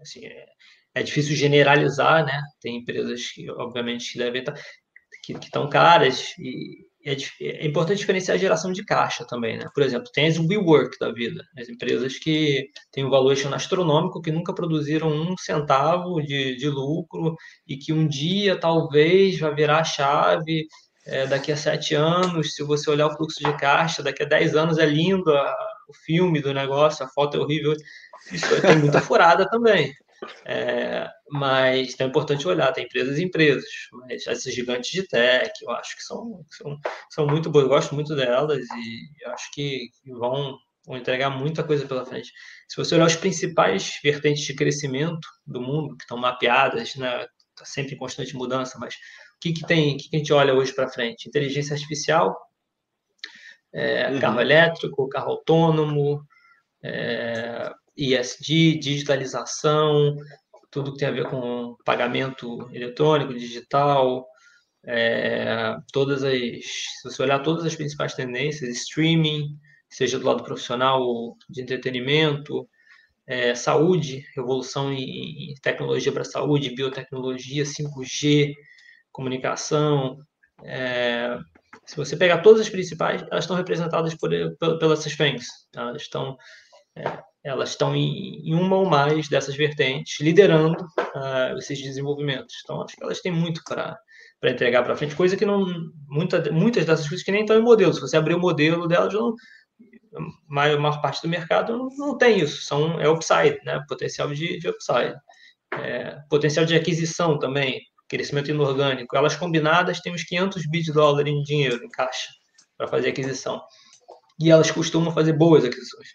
[0.00, 0.46] assim, é,
[0.94, 2.40] é difícil generalizar, né?
[2.60, 4.54] Tem empresas que, obviamente, devem estar
[5.24, 9.66] que estão caras e é, é, importante diferenciar a geração de caixa também, né?
[9.74, 14.32] Por exemplo, tem as WeWork da vida, as empresas que têm um valuation astronômico, que
[14.32, 17.34] nunca produziram um centavo de, de lucro
[17.66, 20.66] e que um dia talvez vai virar a chave
[21.06, 24.54] é, daqui a sete anos, se você olhar o fluxo de caixa, daqui a dez
[24.54, 25.56] anos é lindo a,
[25.88, 27.74] o filme do negócio, a foto é horrível.
[28.30, 29.94] Isso tem muita furada também.
[30.44, 35.70] É, mas é importante olhar, tem empresas e empresas, mas essas gigantes de tech, eu
[35.70, 36.78] acho que são, são,
[37.10, 41.86] são muito boas, eu gosto muito delas e acho que vão, vão entregar muita coisa
[41.86, 42.32] pela frente.
[42.68, 47.64] Se você olhar os principais vertentes de crescimento do mundo, que estão mapeadas, né, está
[47.64, 50.54] sempre em constante mudança, mas o que, que tem, o que, que a gente olha
[50.54, 51.28] hoje para frente?
[51.28, 52.36] Inteligência artificial,
[53.72, 54.20] é, uhum.
[54.20, 56.24] carro elétrico, carro autônomo,
[56.82, 60.16] é, ESG, digitalização,
[60.70, 64.26] tudo que tem a ver com pagamento eletrônico, digital,
[64.86, 69.58] é, todas as, se você olhar todas as principais tendências, streaming,
[69.90, 72.68] seja do lado profissional de entretenimento,
[73.26, 78.54] é, saúde, revolução em, tecnologia para saúde, biotecnologia, 5G,
[79.12, 80.18] comunicação.
[80.64, 81.38] É,
[81.84, 85.46] se você pegar todas as principais, elas estão representadas por, por, pelas FANGs.
[85.74, 86.38] Elas estão
[86.96, 87.04] é,
[87.48, 92.54] elas estão em, uma ou mais dessas vertentes, liderando uh, esses desenvolvimentos.
[92.62, 93.98] Então, acho que elas têm muito para
[94.40, 95.66] para entregar para frente, coisa que não
[96.06, 97.92] muita, muitas dessas coisas que nem estão em modelo.
[97.92, 99.34] Se você abrir o modelo delas, não,
[100.14, 102.62] a maior, parte do mercado não, não, tem isso.
[102.64, 103.82] São é upside, né?
[103.88, 105.16] Potencial de, de upside,
[105.74, 109.16] é, potencial de aquisição também, crescimento inorgânico.
[109.16, 112.28] Elas combinadas têm uns 500 bi de dólar em dinheiro em caixa
[112.76, 113.60] para fazer aquisição.
[114.40, 116.08] E elas costumam fazer boas aquisições.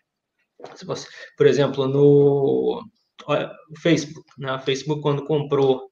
[1.37, 2.83] Por exemplo, no
[3.81, 4.59] Facebook, né?
[4.59, 5.89] Facebook quando comprou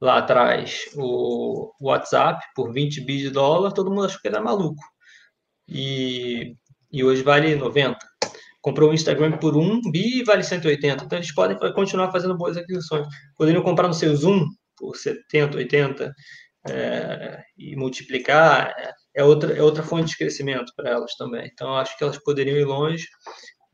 [0.00, 4.82] lá atrás o WhatsApp por 20 bi de dólar, todo mundo achou que era maluco.
[5.68, 6.54] E,
[6.90, 7.98] e hoje vale 90.
[8.60, 11.04] Comprou o Instagram por 1 bi e vale 180.
[11.04, 13.06] Então eles podem continuar fazendo boas aquisições.
[13.36, 16.12] Poderiam comprar no seu Zoom por 70, 80
[16.68, 18.74] é, e multiplicar.
[18.78, 21.48] É, é outra, é outra fonte de crescimento para elas também.
[21.52, 23.06] Então, acho que elas poderiam ir longe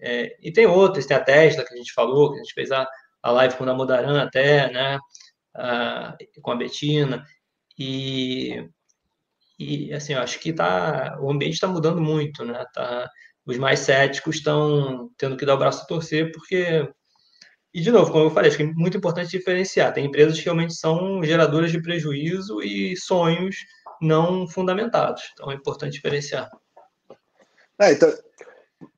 [0.01, 2.71] é, e tem outras, tem a Tesla que a gente falou, que a gente fez
[2.71, 2.87] a,
[3.23, 4.99] a live com o Namodaran até, né?
[5.55, 7.25] A, com a Betina.
[7.79, 8.69] E,
[9.59, 12.65] e assim, eu acho que tá, o ambiente está mudando muito, né?
[12.75, 13.11] Tá,
[13.47, 16.89] os mais céticos estão tendo que dar o braço a torcer, porque.
[17.73, 19.93] E, de novo, como eu falei, acho que é muito importante diferenciar.
[19.93, 23.57] Tem empresas que realmente são geradoras de prejuízo e sonhos
[24.01, 25.23] não fundamentados.
[25.33, 26.51] Então, é importante diferenciar.
[27.79, 28.11] É, então,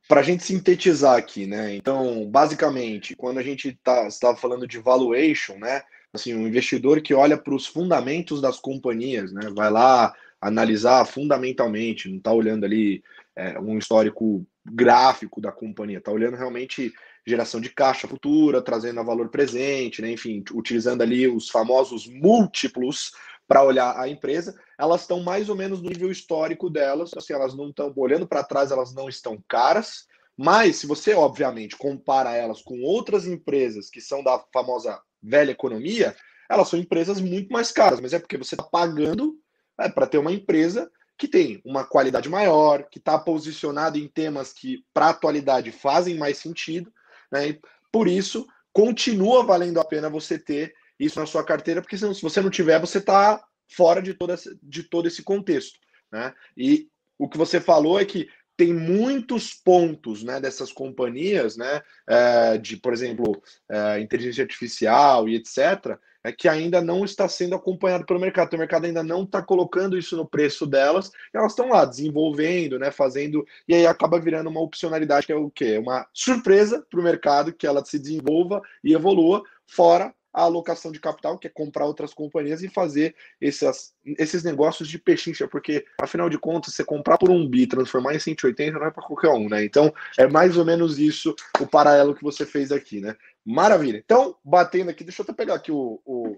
[0.09, 1.75] para a gente sintetizar aqui, né?
[1.75, 5.83] Então, basicamente, quando a gente tá, estava falando de valuation, né?
[6.11, 9.51] Assim, um investidor que olha para os fundamentos das companhias, né?
[9.55, 13.03] Vai lá analisar fundamentalmente, não está olhando ali
[13.35, 16.91] é, um histórico gráfico da companhia, está olhando realmente
[17.27, 20.11] geração de caixa futura, trazendo a valor presente, né?
[20.11, 23.11] enfim, utilizando ali os famosos múltiplos
[23.49, 27.55] para olhar a empresa, elas estão mais ou menos no nível histórico delas, assim, elas
[27.55, 30.05] não estão olhando para trás, elas não estão caras,
[30.37, 36.15] mas se você obviamente compara elas com outras empresas que são da famosa velha economia,
[36.47, 39.35] elas são empresas muito mais caras, mas é porque você está pagando
[39.79, 44.53] é, para ter uma empresa que tem uma qualidade maior, que está posicionada em temas
[44.53, 46.93] que para a atualidade fazem mais sentido,
[47.31, 47.49] né?
[47.49, 47.59] E
[47.91, 52.21] por isso continua valendo a pena você ter isso na sua carteira, porque senão, se
[52.21, 55.79] você não tiver, você está fora de, toda, de todo esse contexto.
[56.11, 56.33] Né?
[56.57, 62.57] E o que você falou é que tem muitos pontos né, dessas companhias, né, é,
[62.57, 68.05] de, por exemplo, é, inteligência artificial e etc., é que ainda não está sendo acompanhado
[68.05, 68.53] pelo mercado.
[68.53, 71.09] O mercado ainda não está colocando isso no preço delas.
[71.33, 75.49] elas estão lá desenvolvendo, né, fazendo, e aí acaba virando uma opcionalidade que é o
[75.49, 75.77] quê?
[75.77, 80.99] Uma surpresa para o mercado que ela se desenvolva e evolua, fora a alocação de
[80.99, 86.29] capital, que é comprar outras companhias e fazer esses, esses negócios de pechincha, porque afinal
[86.29, 89.49] de contas, você comprar por um bi, transformar em 180 não é para qualquer um,
[89.49, 89.63] né?
[89.63, 93.15] Então é mais ou menos isso o paralelo que você fez aqui, né?
[93.45, 93.97] Maravilha.
[93.97, 96.37] Então, batendo aqui, deixa eu até pegar aqui o, o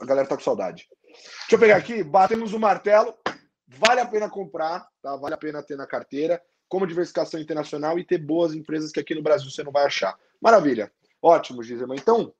[0.00, 0.88] a galera tá com saudade.
[1.12, 3.14] Deixa eu pegar aqui, batemos o martelo.
[3.66, 5.16] Vale a pena comprar, tá?
[5.16, 9.14] Vale a pena ter na carteira, como diversificação internacional e ter boas empresas que aqui
[9.14, 10.16] no Brasil você não vai achar.
[10.40, 10.92] Maravilha.
[11.22, 11.94] Ótimo, Gisema.
[11.94, 12.32] Então,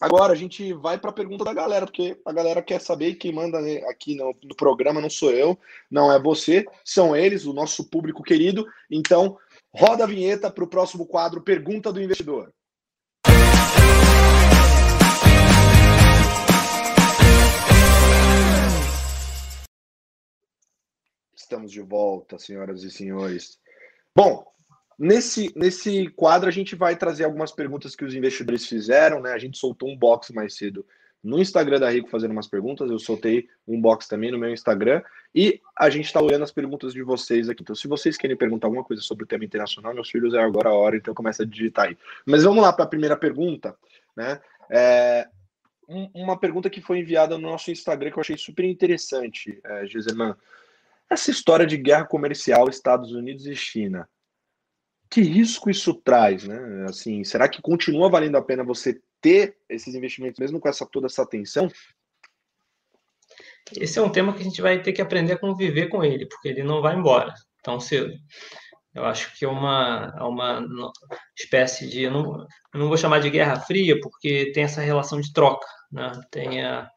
[0.00, 3.14] Agora a gente vai para a pergunta da galera, porque a galera quer saber e
[3.14, 5.56] quem manda né, aqui no, no, programa não sou eu,
[5.90, 8.66] não é você, são eles, o nosso público querido.
[8.90, 9.38] Então,
[9.72, 12.52] roda a vinheta para o próximo quadro Pergunta do Investidor.
[21.34, 23.58] Estamos de volta, senhoras e senhores.
[24.16, 24.44] Bom,
[24.98, 29.32] Nesse, nesse quadro, a gente vai trazer algumas perguntas que os investidores fizeram, né?
[29.32, 30.84] A gente soltou um box mais cedo
[31.22, 35.02] no Instagram da Rico fazendo umas perguntas, eu soltei um box também no meu Instagram,
[35.32, 37.62] e a gente está olhando as perguntas de vocês aqui.
[37.62, 40.70] Então, se vocês querem perguntar alguma coisa sobre o tema internacional, meus filhos, é agora
[40.70, 41.96] a hora, então começa a digitar aí.
[42.26, 43.76] Mas vamos lá para a primeira pergunta,
[44.16, 44.40] né?
[44.68, 45.28] É,
[46.12, 49.84] uma pergunta que foi enviada no nosso Instagram que eu achei super interessante, é.
[51.08, 54.08] Essa história de guerra comercial Estados Unidos e China,
[55.12, 56.86] que risco isso traz, né?
[56.88, 61.06] Assim, será que continua valendo a pena você ter esses investimentos mesmo com essa toda
[61.06, 61.70] essa atenção?
[63.76, 66.24] Esse é um tema que a gente vai ter que aprender a conviver com ele,
[66.24, 68.10] porque ele não vai embora tão cedo.
[68.94, 70.66] Eu acho que é uma, é uma
[71.38, 72.04] espécie de.
[72.04, 75.66] Eu não, eu não vou chamar de guerra fria, porque tem essa relação de troca.
[75.90, 76.10] Né?
[76.30, 76.88] Tem a,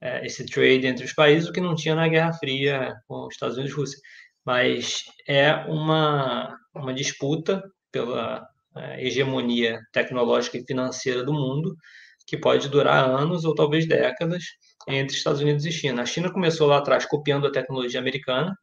[0.00, 3.34] é, esse trade entre os países, o que não tinha na Guerra Fria com os
[3.34, 4.00] Estados Unidos e Rússia
[4.44, 11.76] mas é uma, uma disputa pela é, hegemonia tecnológica e financeira do mundo
[12.26, 14.44] que pode durar anos ou talvez décadas
[14.88, 16.02] entre Estados Unidos e China.
[16.02, 18.56] A China começou lá atrás copiando a tecnologia americana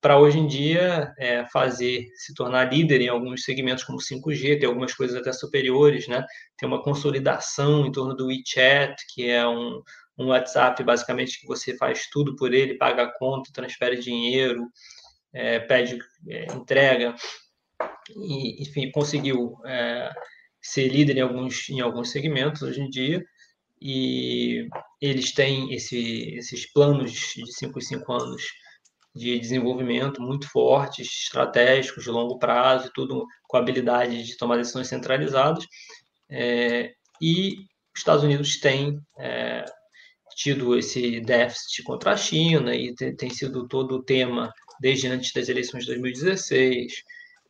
[0.00, 4.68] para hoje em dia é, fazer se tornar líder em alguns segmentos como 5G, tem
[4.68, 6.24] algumas coisas até superiores, né?
[6.56, 9.82] Tem uma consolidação em torno do WeChat, que é um,
[10.18, 14.66] um WhatsApp basicamente que você faz tudo por ele, paga a conta, transfere dinheiro,
[15.32, 17.14] é, pede é, entrega,
[18.16, 20.10] e, enfim, conseguiu é,
[20.60, 23.24] ser líder em alguns, em alguns segmentos hoje em dia,
[23.80, 24.68] e
[25.00, 28.42] eles têm esse, esses planos de 5 em 5 anos
[29.14, 35.64] de desenvolvimento muito fortes, estratégicos, de longo prazo, tudo com habilidade de tomar decisões centralizadas.
[36.30, 37.54] É, e
[37.94, 39.64] os Estados Unidos têm é,
[40.36, 45.32] tido esse déficit contra a China e tem, tem sido todo o tema desde antes
[45.32, 47.04] das eleições de 2016.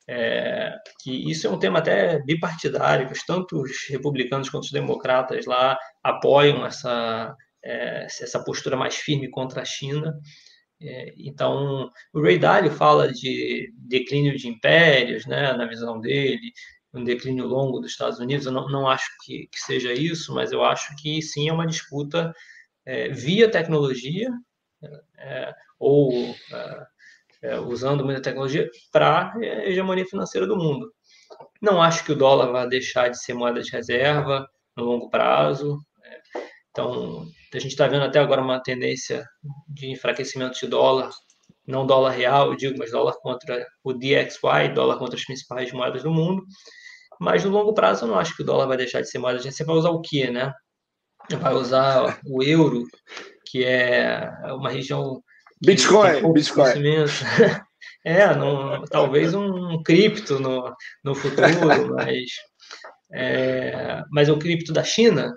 [0.09, 5.47] É, que isso é um tema até bipartidário, que tanto os republicanos quanto os democratas
[5.47, 10.19] lá apoiam essa, é, essa postura mais firme contra a China.
[10.83, 16.53] É, então, o Ray Dalio fala de declínio de impérios, né, na visão dele,
[16.93, 18.47] um declínio longo dos Estados Unidos.
[18.47, 21.67] Eu não, não acho que, que seja isso, mas eu acho que sim é uma
[21.67, 22.33] disputa
[22.85, 24.29] é, via tecnologia
[25.19, 26.35] é, ou
[27.43, 30.93] é, é, usando muita tecnologia para a hegemonia financeira do mundo.
[31.61, 35.79] Não acho que o dólar vai deixar de ser moeda de reserva no longo prazo.
[36.05, 36.21] É,
[36.71, 39.25] então, a gente está vendo até agora uma tendência
[39.69, 41.11] de enfraquecimento de dólar,
[41.67, 46.03] não dólar real, eu digo, mas dólar contra o DXY, dólar contra as principais moedas
[46.03, 46.45] do mundo.
[47.21, 49.39] Mas no longo prazo, eu não acho que o dólar vai deixar de ser moeda
[49.39, 49.57] de reserva.
[49.57, 50.53] Você vai usar o quê, né?
[51.39, 52.85] Vai usar o euro,
[53.47, 55.23] que é uma região
[55.61, 56.73] Bitcoin, Bitcoin.
[58.03, 61.49] É, no, talvez um cripto no, no futuro,
[61.97, 62.31] mas,
[63.13, 65.35] é, mas o cripto da China,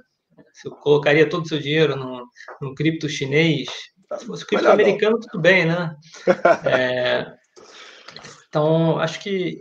[0.53, 2.25] você colocaria todo o seu dinheiro no,
[2.61, 3.67] no cripto chinês,
[4.17, 5.93] se fosse cripto americano, tudo bem, né?
[6.65, 7.33] É,
[8.47, 9.57] então, acho que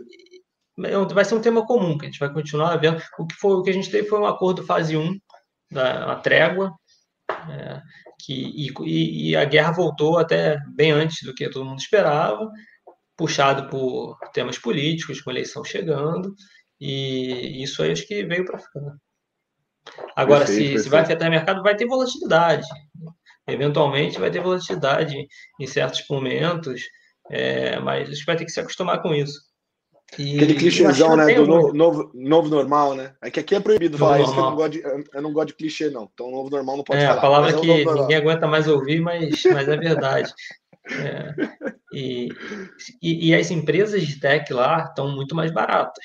[0.79, 3.01] é vai ser um tema comum, que a gente vai continuar vendo.
[3.19, 5.19] O que, foi, o que a gente teve foi um acordo fase 1,
[5.71, 6.71] da, uma trégua,
[7.29, 7.81] é,
[8.19, 12.49] que, e, e, a guerra voltou até bem antes do que todo mundo esperava,
[13.15, 16.33] puxado por temas políticos, com a eleição chegando,
[16.79, 18.81] e isso aí acho que veio para ficar.
[20.15, 20.83] Agora, perfeito, se, perfeito.
[20.83, 22.67] se vai afetar o mercado, vai ter volatilidade.
[23.47, 25.15] Eventualmente vai ter volatilidade
[25.59, 26.81] em certos momentos,
[27.29, 29.52] é, mas a gente vai ter que se acostumar com isso.
[30.17, 31.33] E, Aquele clichêzão, né?
[31.33, 33.13] Do novo, novo, novo, normal, né?
[33.21, 35.55] É que aqui é proibido falar isso, eu não, gosto de, eu não gosto de
[35.55, 36.09] clichê, não.
[36.13, 37.17] Então, novo normal não pode é, falar.
[37.17, 40.33] A palavra é que ninguém aguenta mais ouvir, mas, mas é verdade.
[40.85, 41.33] É,
[41.93, 42.27] e,
[43.01, 46.03] e, e, as empresas de tech lá estão muito mais baratas.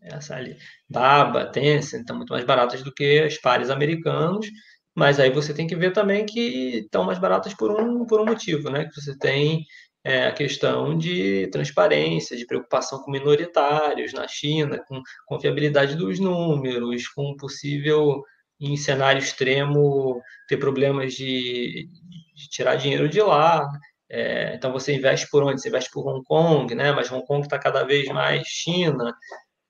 [0.00, 0.56] Essa ali,
[0.88, 4.46] Baba, Tencent, estão muito mais baratas do que as pares americanos,
[4.94, 8.24] mas aí você tem que ver também que estão mais baratas por um, por um
[8.24, 8.86] motivo, né?
[8.86, 9.66] Que você tem
[10.06, 17.08] é, a questão de transparência, de preocupação com minoritários na China, com confiabilidade dos números,
[17.08, 18.22] com possível,
[18.60, 21.88] em cenário extremo, ter problemas de,
[22.36, 23.68] de tirar dinheiro de lá.
[24.08, 25.60] É, então você investe por onde?
[25.60, 26.92] Você investe por Hong Kong, né?
[26.92, 29.12] mas Hong Kong está cada vez mais China.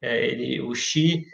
[0.02, 1.24] É, ele, o Xi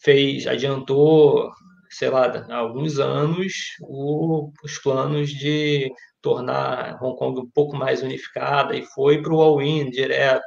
[0.00, 1.50] fez, adiantou,
[1.94, 5.90] sei lá, há alguns anos o, os planos de
[6.20, 10.44] tornar Hong Kong um pouco mais unificada e foi para o all-in direto.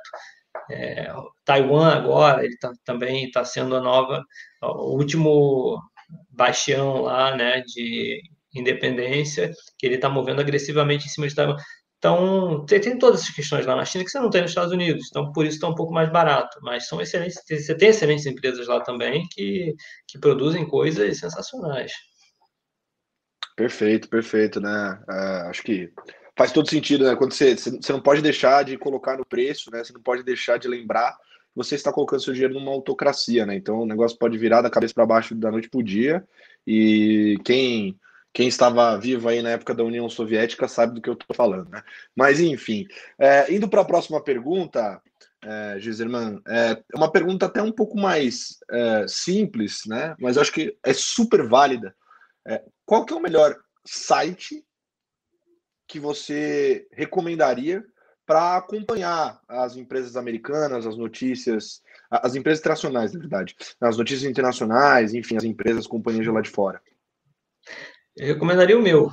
[0.71, 1.13] É,
[1.45, 4.23] Taiwan agora ele tá, também está sendo a nova,
[4.61, 5.79] o último
[6.29, 8.21] bastião lá, né, de
[8.53, 11.55] independência que ele está movendo agressivamente em cima de Taiwan.
[11.97, 15.07] Então, tem, todas essas questões lá na China que você não tem nos Estados Unidos,
[15.09, 16.59] então por isso está um pouco mais barato.
[16.61, 19.73] Mas são excelentes, você tem excelentes empresas lá também que,
[20.07, 21.91] que produzem coisas sensacionais.
[23.55, 24.99] Perfeito, perfeito, né?
[25.09, 25.91] Uh, acho que
[26.37, 27.15] faz todo sentido, né?
[27.15, 29.83] Quando você, você não pode deixar de colocar no preço, né?
[29.83, 31.17] Você não pode deixar de lembrar
[31.57, 33.55] você está colocando seu dinheiro numa autocracia, né?
[33.55, 36.23] Então o negócio pode virar da cabeça para baixo da noite para o dia.
[36.67, 37.97] E quem
[38.37, 41.71] quem estava vivo aí na época da União Soviética sabe do que eu estou falando,
[41.71, 41.81] né?
[42.15, 42.85] Mas enfim,
[43.17, 45.01] é, indo para a próxima pergunta,
[45.43, 50.15] é, Giserman, é uma pergunta até um pouco mais é, simples, né?
[50.19, 51.95] Mas acho que é super válida.
[52.47, 54.63] É, qual que é o melhor site
[55.87, 57.83] que você recomendaria
[58.23, 61.81] para acompanhar as empresas americanas, as notícias,
[62.11, 66.41] as empresas internacionais, na verdade, as notícias internacionais, enfim, as empresas, as companhias de lá
[66.41, 66.79] de fora?
[68.17, 69.11] Eu recomendaria o meu.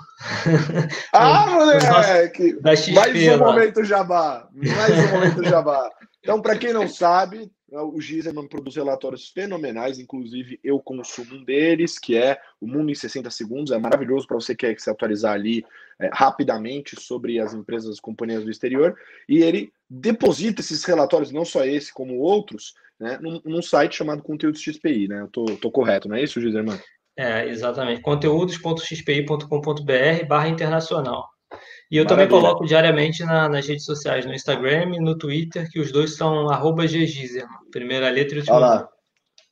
[1.13, 2.59] Ah, moleque!
[2.93, 3.53] mais um lá.
[3.53, 4.49] momento jabá.
[4.53, 5.91] Mais um momento jabá.
[6.23, 11.99] Então, para quem não sabe, o Giserman produz relatórios fenomenais, inclusive eu consumo um deles,
[11.99, 13.73] que é o Mundo em 60 Segundos.
[13.73, 15.65] É maravilhoso para você que quer se atualizar ali
[16.01, 18.97] é, rapidamente sobre as empresas, as companhias do exterior.
[19.29, 24.23] E ele deposita esses relatórios, não só esse, como outros, né, num, num site chamado
[24.23, 25.09] Conteúdos XPI.
[25.09, 25.21] Né?
[25.21, 26.79] Eu tô, tô correto, não é isso, Giserman?
[27.17, 28.01] É, exatamente.
[28.01, 31.29] conteúdos.xpi.com.br barra internacional.
[31.91, 32.29] E eu Maravilha.
[32.29, 36.17] também coloco diariamente na, nas redes sociais, no Instagram e no Twitter, que os dois
[36.17, 36.85] são arroba
[37.71, 38.57] primeira letra e última.
[38.57, 38.89] Olha lá,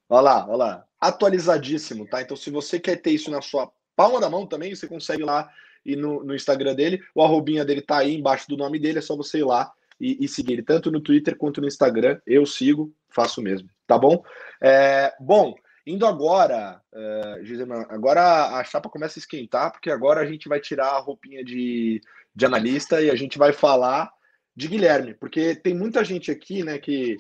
[0.09, 0.85] olha lá, olha lá.
[1.01, 2.23] Atualizadíssimo, tá?
[2.23, 5.49] Então, se você quer ter isso na sua palma da mão também, você consegue lá
[5.85, 7.01] ir no, no Instagram dele.
[7.15, 10.25] O arrobinha dele tá aí embaixo do nome dele, é só você ir lá e,
[10.25, 12.19] e seguir ele, tanto no Twitter quanto no Instagram.
[12.27, 14.23] Eu sigo, faço mesmo, tá bom?
[14.61, 15.55] É, bom,
[15.85, 20.61] Indo agora, uh, Gisema, agora a chapa começa a esquentar, porque agora a gente vai
[20.61, 22.01] tirar a roupinha de,
[22.35, 24.13] de analista e a gente vai falar
[24.55, 27.17] de Guilherme, porque tem muita gente aqui, né, que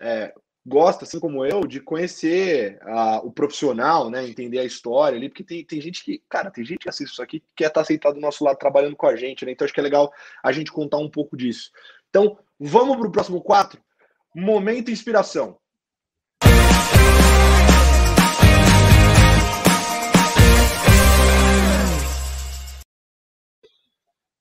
[0.00, 0.34] é,
[0.66, 5.44] gosta, assim como eu, de conhecer a, o profissional, né, entender a história ali, porque
[5.44, 8.14] tem, tem gente que, cara, tem gente que assiste isso aqui que quer estar sentado
[8.14, 10.72] do nosso lado trabalhando com a gente, né, então acho que é legal a gente
[10.72, 11.70] contar um pouco disso.
[12.08, 13.80] Então, vamos para o próximo quatro?
[14.34, 15.59] Momento inspiração.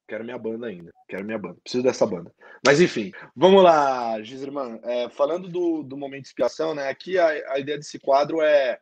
[0.10, 0.92] Quero minha banda ainda.
[1.08, 1.58] Quero minha banda.
[1.64, 2.34] Preciso dessa banda.
[2.66, 4.80] Mas enfim, vamos lá, Gisirman.
[4.84, 6.90] É, falando do, do momento de inspiração, né?
[6.90, 8.80] Aqui a, a ideia desse quadro é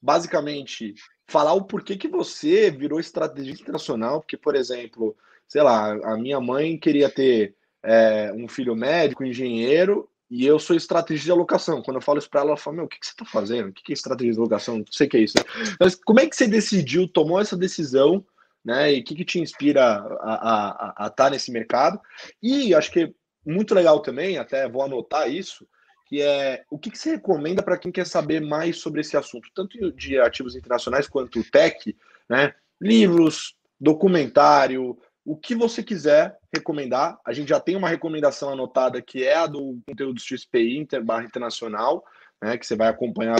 [0.00, 0.94] basicamente
[1.26, 4.20] falar o porquê que você virou estrategista internacional.
[4.22, 5.14] Porque, por exemplo,
[5.46, 10.74] sei lá, a minha mãe queria ter é, um filho médico, engenheiro, e eu sou
[10.74, 11.82] estrategista de alocação.
[11.82, 13.68] Quando eu falo isso para ela, ela fala: Meu, o que, que você está fazendo?
[13.68, 14.78] O que, que é estratégia de alocação?
[14.78, 15.34] Não sei o que é isso.
[15.78, 18.24] Mas como é que você decidiu, tomou essa decisão?
[18.64, 18.92] Né?
[18.92, 19.82] E o que, que te inspira
[20.20, 22.00] a estar tá nesse mercado?
[22.42, 25.66] E acho que muito legal também, até vou anotar isso,
[26.06, 29.48] que é o que, que você recomenda para quem quer saber mais sobre esse assunto,
[29.54, 31.96] tanto de ativos internacionais quanto tech,
[32.28, 32.54] né?
[32.80, 37.18] Livros, documentário, o que você quiser recomendar.
[37.24, 41.24] A gente já tem uma recomendação anotada que é a do conteúdo XPI Inter barra
[41.24, 42.04] Internacional,
[42.42, 43.36] né, que você vai acompanhar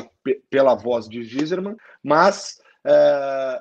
[0.48, 3.60] pela voz de Giserman, mas é,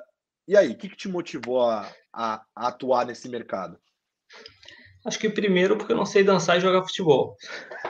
[0.52, 3.78] e aí, o que, que te motivou a, a, a, atuar nesse mercado?
[5.06, 7.34] Acho que primeiro porque eu não sei dançar e jogar futebol.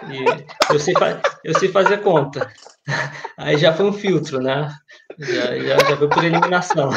[0.08, 0.94] E eu, sei
[1.42, 2.48] eu sei fazer conta.
[3.36, 4.72] Aí já foi um filtro, né?
[5.18, 6.90] Já, já, já foi por eliminação.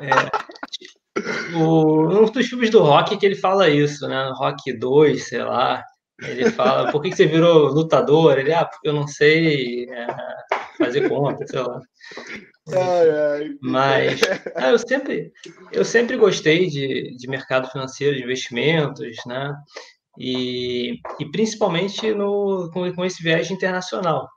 [0.00, 4.30] É, o, um dos filmes do Rock que ele fala isso, né?
[4.34, 5.84] Rock 2, sei lá.
[6.22, 8.38] Ele fala, por que, que você virou lutador?
[8.38, 10.06] Ele, ah, porque eu não sei é,
[10.78, 11.80] fazer conta, sei lá.
[12.68, 13.50] Ai, ai.
[13.60, 14.20] Mas
[14.54, 15.32] ah, eu, sempre,
[15.72, 19.52] eu sempre gostei de, de mercado financeiro, de investimentos, né?
[20.18, 24.28] E, e principalmente no, com, com esse viés internacional.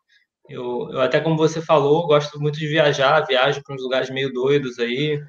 [0.47, 4.31] Eu, eu, até como você falou, gosto muito de viajar, viajo para uns lugares meio
[4.31, 5.19] doidos aí.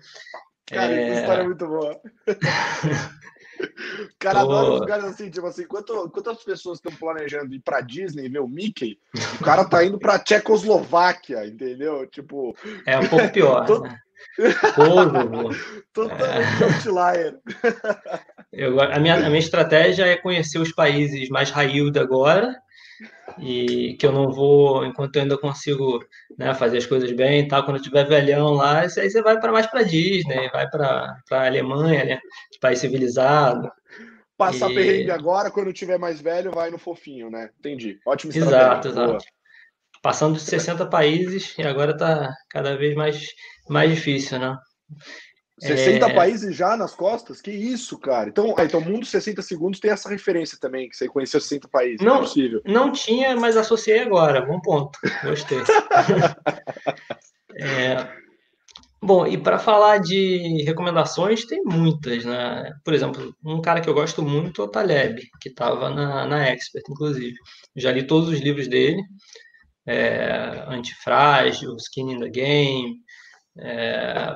[0.66, 1.08] Cara, é...
[1.08, 2.00] essa história é muito boa.
[3.60, 4.52] O cara Tô...
[4.52, 8.48] adora lugares assim, tipo assim, quanto, quantas pessoas estão planejando ir pra Disney ver o
[8.48, 8.98] Mickey?
[9.40, 12.06] O cara tá indo pra Tchecoslováquia, entendeu?
[12.06, 12.56] Tipo.
[12.86, 13.66] É um pouco pior.
[13.66, 13.80] Tô...
[13.80, 13.98] Né?
[15.92, 16.64] Totalmente é...
[16.64, 17.38] outlier.
[18.52, 22.54] Eu, a, minha, a minha estratégia é conhecer os países mais raildo agora
[23.38, 26.04] e que eu não vou, enquanto eu ainda consigo
[26.38, 29.38] né, fazer as coisas bem e tal, quando eu tiver velhão lá, aí você vai
[29.38, 32.20] para mais para Disney, vai para a Alemanha, né,
[32.60, 33.70] país civilizado.
[34.36, 34.74] Passar e...
[34.74, 37.50] perrengue agora, quando tiver mais velho, vai no fofinho, né?
[37.58, 37.98] Entendi.
[38.06, 38.32] Ótimo.
[38.34, 39.24] Exato, exato.
[40.02, 43.28] Passando de 60 países e agora está cada vez mais,
[43.68, 44.56] mais difícil, né?
[45.58, 46.14] 60 é...
[46.14, 47.40] países já nas costas?
[47.40, 48.28] Que isso, cara.
[48.28, 52.04] Então, ah, então Mundo 60 Segundos tem essa referência também, que você conheceu 60 países.
[52.04, 52.60] Não, é possível.
[52.64, 54.44] Não tinha, mas associei agora.
[54.44, 54.98] Bom ponto.
[55.22, 55.58] Gostei.
[57.58, 58.26] é...
[59.02, 62.72] Bom, e para falar de recomendações, tem muitas, né?
[62.84, 66.48] Por exemplo, um cara que eu gosto muito é o Taleb, que estava na, na
[66.48, 67.36] Expert, inclusive.
[67.76, 69.00] Já li todos os livros dele.
[69.86, 72.96] É, Antifrágil, Skin in the Game,
[73.58, 74.34] é,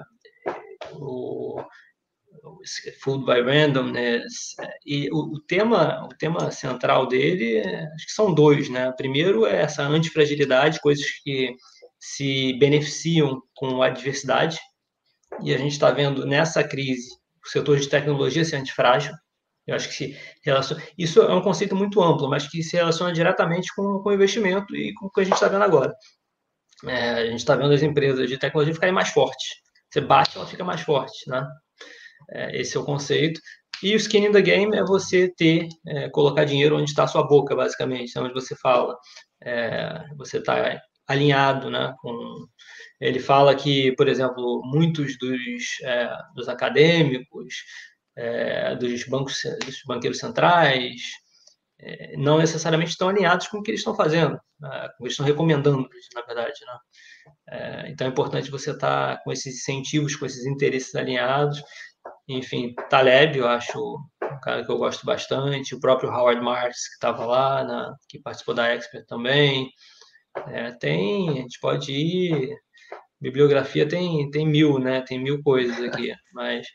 [0.95, 1.62] o,
[3.01, 4.55] Food by Randomness.
[4.84, 7.61] E o, o, tema, o tema central dele,
[7.95, 8.93] acho que são dois, né?
[8.93, 11.55] Primeiro é essa antifragilidade, coisas que
[11.99, 14.59] se beneficiam com a adversidade.
[15.43, 17.09] E a gente está vendo nessa crise
[17.45, 19.12] o setor de tecnologia ser antifrágil.
[19.66, 20.82] Eu acho que se relaciona...
[20.99, 24.74] isso é um conceito muito amplo, mas que se relaciona diretamente com, com o investimento
[24.74, 25.95] e com o que a gente está vendo agora.
[26.86, 29.61] É, a gente está vendo as empresas de tecnologia ficarem mais fortes
[29.91, 31.47] você bate, ela fica mais forte, né?
[32.30, 33.41] É, esse é o conceito.
[33.82, 37.09] E o skin in the game é você ter, é, colocar dinheiro onde está a
[37.09, 38.97] sua boca, basicamente, é onde você fala.
[39.43, 41.95] É, você está alinhado, né?
[42.01, 42.47] Com...
[43.01, 47.55] Ele fala que, por exemplo, muitos dos, é, dos acadêmicos,
[48.16, 51.01] é, dos bancos, dos banqueiros centrais,
[51.80, 54.88] é, não necessariamente estão alinhados com o que eles estão fazendo, né?
[54.91, 56.78] com o que eles estão recomendando, na verdade, né?
[57.49, 61.62] É, então é importante você estar tá com esses incentivos, com esses interesses alinhados.
[62.29, 63.79] Enfim, Taleb, eu acho
[64.23, 68.21] um cara que eu gosto bastante, o próprio Howard Marks, que estava lá, na, que
[68.21, 69.71] participou da Expert também.
[70.49, 72.57] É, tem, a gente pode ir.
[73.21, 75.03] Bibliografia tem, tem mil, né?
[75.03, 76.66] Tem mil coisas aqui, mas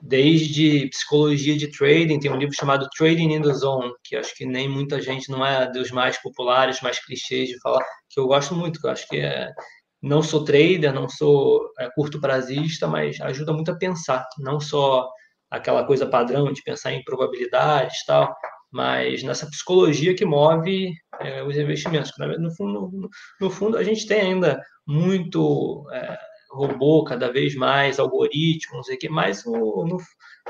[0.00, 4.46] desde psicologia de trading, tem um livro chamado Trading in the Zone, que acho que
[4.46, 8.54] nem muita gente, não é dos mais populares, mais clichês de falar, que eu gosto
[8.54, 9.50] muito, que eu acho que é,
[10.02, 15.08] não sou trader, não sou é, curto prazista, mas ajuda muito a pensar, não só
[15.50, 18.34] aquela coisa padrão de pensar em probabilidades tal,
[18.70, 22.10] mas nessa psicologia que move é, os investimentos.
[22.18, 23.08] No fundo, no,
[23.40, 26.18] no, fundo, a gente tem ainda muito é,
[26.50, 29.98] robô, cada vez mais algoritmos, mas o, no,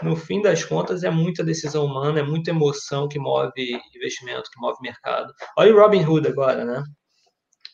[0.03, 3.53] no fim das contas é muita decisão humana, é muita emoção que move
[3.95, 5.33] investimento, que move mercado.
[5.59, 6.83] Olha o Robin Hood agora, né?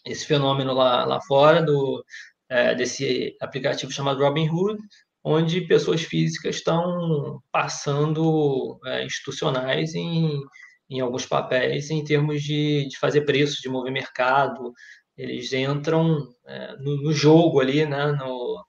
[0.05, 2.05] Esse fenômeno lá, lá fora do,
[2.49, 4.79] é, desse aplicativo chamado Robinhood,
[5.23, 10.41] onde pessoas físicas estão passando é, institucionais em,
[10.89, 14.73] em alguns papéis em termos de, de fazer preço, de mover mercado.
[15.17, 18.65] Eles entram é, no, no, jogo ali, né, no,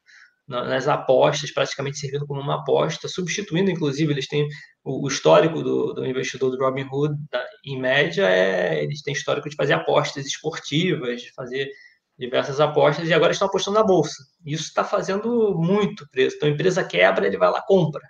[0.50, 4.48] nas apostas, praticamente servindo como uma aposta, substituindo, inclusive, eles têm
[4.84, 7.16] o, histórico do, do investidor do Robinhood,
[7.64, 11.70] em média, é, eles têm histórico de fazer apostas esportivas, de fazer
[12.18, 14.24] diversas apostas, e agora estão apostando na bolsa.
[14.44, 16.38] Isso está fazendo muito preço.
[16.38, 18.02] Então, a empresa quebra, ele vai lá compra.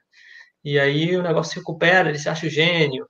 [0.63, 3.05] E aí o negócio se recupera, ele se acha o gênio.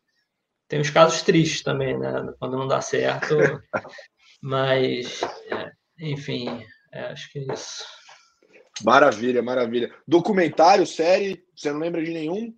[0.68, 2.12] Tem os casos tristes também, né?
[2.40, 3.38] Quando não dá certo.
[4.42, 5.22] Mas,
[5.52, 7.99] é, enfim, é, acho que é isso.
[8.84, 9.94] Maravilha, maravilha.
[10.08, 12.54] Documentário, série, você não lembra de nenhum?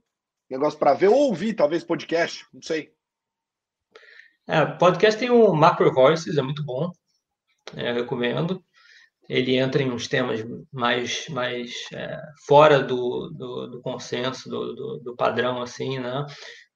[0.50, 2.92] Negócio para ver ou ouvir, talvez podcast, não sei.
[4.48, 6.92] É, podcast tem o Macro Voices, é muito bom,
[7.76, 8.64] é, recomendo.
[9.30, 15.00] Ele entra em uns temas mais, mais é, fora do, do, do consenso, do, do,
[15.00, 16.26] do, padrão, assim, né?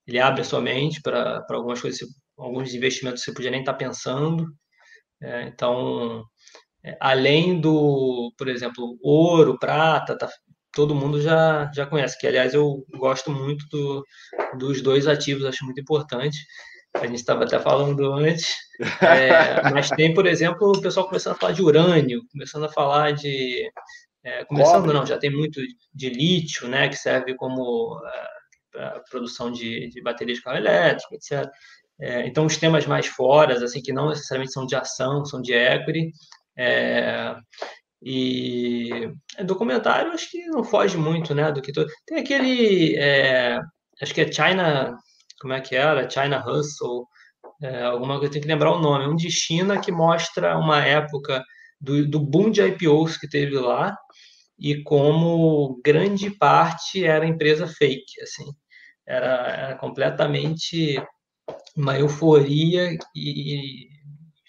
[0.08, 3.74] Ele abre a sua mente para algumas coisas, alguns investimentos que você podia nem estar
[3.74, 4.46] tá pensando.
[5.22, 6.24] É, então,
[7.00, 10.30] além do, por exemplo, ouro, prata, tá,
[10.74, 14.06] todo mundo já, já conhece, que aliás eu gosto muito do,
[14.58, 16.38] dos dois ativos, acho muito importante.
[16.96, 18.54] a gente estava até falando antes.
[19.02, 23.12] É, mas tem, por exemplo, o pessoal começando a falar de urânio, começando a falar
[23.14, 23.70] de.
[24.24, 24.94] É, começando, Cobre.
[24.94, 25.62] não, já tem muito
[25.94, 28.02] de lítio, né, que serve como
[28.76, 31.48] é, produção de, de baterias de carro elétrico, etc.
[32.00, 35.54] É, então, os temas mais fora, assim, que não necessariamente são de ação, são de
[35.54, 36.12] equity.
[36.58, 37.36] É,
[38.01, 39.12] e
[39.45, 41.72] documentário, acho que não foge muito, né, do que.
[42.06, 43.60] Tem aquele, é,
[44.01, 44.95] acho que é China,
[45.39, 46.10] como é que era?
[46.10, 47.06] China Hustle,
[47.62, 49.08] é, alguma coisa, tem que lembrar o nome.
[49.08, 51.43] Um de China que mostra uma época
[51.82, 53.97] do, do boom de IPOs que teve lá
[54.60, 58.45] e como grande parte era empresa fake, assim.
[59.08, 61.01] Era, era completamente
[61.76, 63.89] uma euforia e,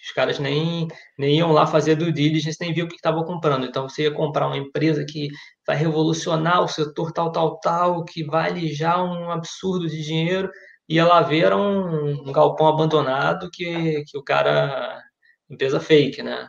[0.07, 0.87] os caras nem,
[1.17, 3.65] nem iam lá fazer do diligence, nem viam o que estavam comprando.
[3.65, 5.29] Então, você ia comprar uma empresa que
[5.65, 10.49] vai revolucionar o setor tal, tal, tal, que vale já um absurdo de dinheiro,
[10.89, 15.01] ia lá ver era um, um galpão abandonado que, que o cara...
[15.49, 16.47] empresa fake, né?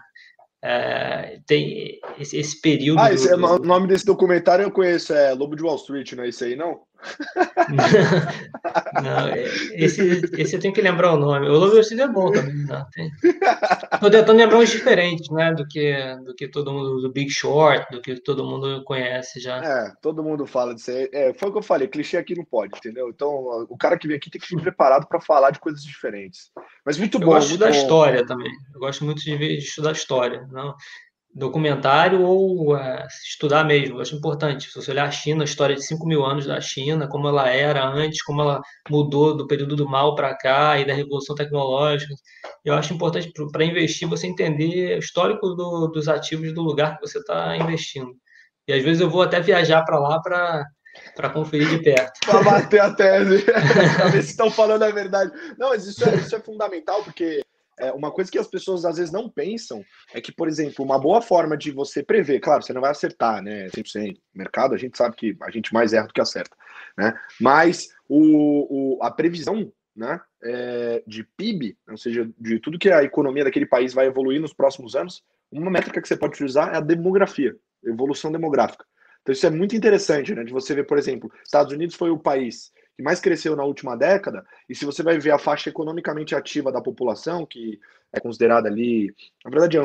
[0.61, 2.99] É, tem esse, esse período.
[2.99, 3.45] Ah, esse, é do...
[3.45, 6.57] o nome desse documentário eu conheço, é Lobo de Wall Street, não é isso aí,
[6.57, 6.81] não?
[9.03, 11.49] não, é, esse, esse eu tenho que lembrar o nome.
[11.49, 12.67] O Street é bom também.
[12.67, 13.11] Não, tem...
[14.01, 15.53] Tô tentando lembrar uns diferentes, né?
[15.55, 15.95] Do que,
[16.25, 19.59] do que todo mundo, do Big Short, do que todo mundo conhece já.
[19.59, 21.09] É, todo mundo fala disso aí.
[21.13, 23.09] É, foi o que eu falei, clichê aqui não pode, entendeu?
[23.09, 23.31] Então,
[23.69, 26.51] o cara que vem aqui tem que vir preparado para falar de coisas diferentes.
[26.85, 27.27] Mas muito eu bom.
[27.27, 28.51] Eu gosto da história também.
[28.75, 30.47] Eu gosto muito de, ver, de estudar história.
[30.51, 30.75] Não?
[31.39, 33.97] Documentário ou uh, estudar mesmo.
[33.97, 34.69] Eu acho importante.
[34.69, 37.49] Se você olhar a China, a história de 5 mil anos da China, como ela
[37.49, 38.61] era antes, como ela
[38.91, 42.13] mudou do período do mal para cá e da revolução tecnológica.
[42.65, 47.07] Eu acho importante para investir você entender o histórico do, dos ativos do lugar que
[47.07, 48.11] você está investindo.
[48.67, 50.65] E às vezes eu vou até viajar para lá para
[51.15, 52.19] para conferir de perto.
[52.27, 53.45] para bater a tese,
[53.97, 55.31] para ver se estão falando a verdade.
[55.57, 57.41] Não, mas isso é, isso é fundamental, porque
[57.79, 60.99] é, uma coisa que as pessoas às vezes não pensam é que, por exemplo, uma
[60.99, 64.17] boa forma de você prever, claro, você não vai acertar, né, 100%.
[64.35, 66.57] Mercado, a gente sabe que a gente mais erra do que acerta,
[66.97, 67.19] né?
[67.41, 73.03] Mas o, o a previsão, né, é, de PIB, ou seja, de tudo que a
[73.03, 76.77] economia daquele país vai evoluir nos próximos anos, uma métrica que você pode utilizar é
[76.77, 78.85] a demografia, evolução demográfica.
[79.23, 82.19] Então isso é muito interessante, né, de você ver, por exemplo, Estados Unidos foi o
[82.19, 86.35] país que mais cresceu na última década, e se você vai ver a faixa economicamente
[86.35, 87.79] ativa da população, que
[88.13, 89.79] é considerada ali, na verdade,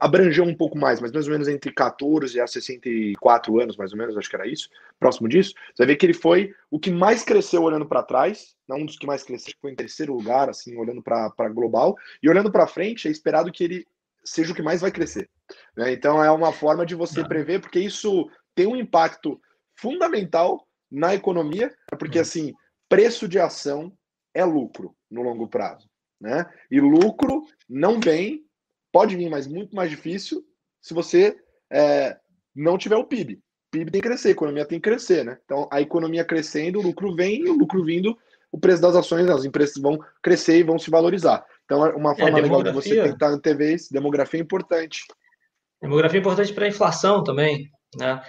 [0.00, 3.98] abrangeu um pouco mais, mas mais ou menos entre 14 a 64 anos, mais ou
[3.98, 4.68] menos, acho que era isso,
[5.00, 8.54] próximo disso, você vai ver que ele foi o que mais cresceu olhando para trás,
[8.68, 12.28] não um dos que mais cresceu, foi em terceiro lugar, assim, olhando para global, e
[12.28, 13.84] olhando para frente, é esperado que ele
[14.24, 15.28] seja o que mais vai crescer.
[15.76, 15.92] Né?
[15.92, 19.40] Então, é uma forma de você prever, porque isso tem um impacto
[19.74, 22.22] fundamental na economia, é porque uhum.
[22.22, 22.54] assim,
[22.88, 23.90] preço de ação
[24.34, 25.88] é lucro no longo prazo,
[26.20, 26.46] né?
[26.70, 28.44] E lucro não vem,
[28.92, 30.44] pode vir, mas muito mais difícil
[30.80, 31.36] se você
[31.72, 32.18] é,
[32.54, 33.34] não tiver o PIB.
[33.34, 33.40] O
[33.70, 35.38] PIB tem que crescer, a economia tem que crescer, né?
[35.44, 38.16] Então, a economia crescendo, o lucro vem, e o lucro vindo,
[38.50, 41.46] o preço das ações, as empresas vão crescer e vão se valorizar.
[41.64, 43.92] Então, é uma forma é, legal de você tentar antever isso.
[43.92, 45.06] Demografia é importante.
[45.80, 48.22] Demografia é importante para a inflação também, né?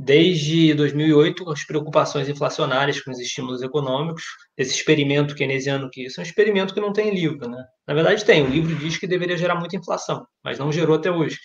[0.00, 4.22] Desde 2008, as preocupações inflacionárias com os estímulos econômicos,
[4.56, 7.64] esse experimento keynesiano, que isso é um experimento que não tem livro, né?
[7.84, 11.10] Na verdade tem, o livro diz que deveria gerar muita inflação, mas não gerou até
[11.10, 11.36] hoje.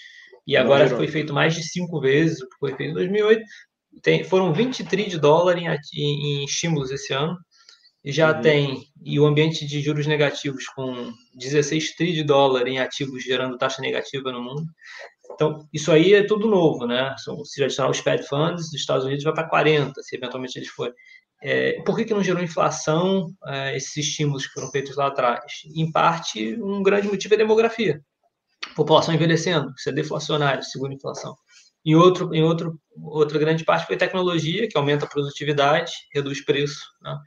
[0.45, 3.43] E agora foi feito mais de cinco vezes o que foi feito em 2008.
[4.03, 7.35] Tem, foram 20 tri de dólar em, em, em estímulos esse ano,
[8.03, 8.41] e já uhum.
[8.41, 13.57] tem, e o ambiente de juros negativos com 16 tri de dólar em ativos gerando
[13.57, 14.65] taxa negativa no mundo.
[15.33, 17.15] Então, isso aí é tudo novo, né?
[17.45, 20.93] Se adicionar os Fed Funds dos Estados Unidos, vai para 40, se eventualmente eles forem.
[21.41, 25.43] É, por que, que não gerou inflação é, esses estímulos que foram feitos lá atrás?
[25.75, 28.01] Em parte, um grande motivo é demografia.
[28.75, 31.35] População envelhecendo, isso é deflacionário, segundo a inflação.
[31.85, 36.85] Em, outro, em outro, outra grande parte foi tecnologia, que aumenta a produtividade, reduz preço,
[37.01, 37.17] né?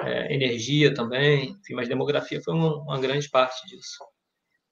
[0.00, 3.98] é, energia também, enfim, mas demografia foi uma, uma grande parte disso.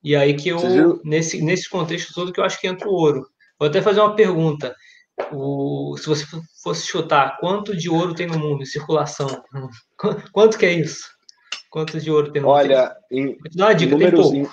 [0.02, 3.26] E aí que eu, nesse, nesse contexto todo, que eu acho que entra o ouro.
[3.58, 4.74] Vou até fazer uma pergunta.
[5.30, 6.24] O, se você
[6.62, 9.28] fosse chutar, quanto de ouro tem no mundo em circulação?
[10.32, 11.06] Quanto que é isso?
[11.68, 12.56] Quanto de ouro tem no mundo?
[12.56, 14.34] Olha, em, Vou te dar uma dica, tem pouco.
[14.34, 14.48] Em,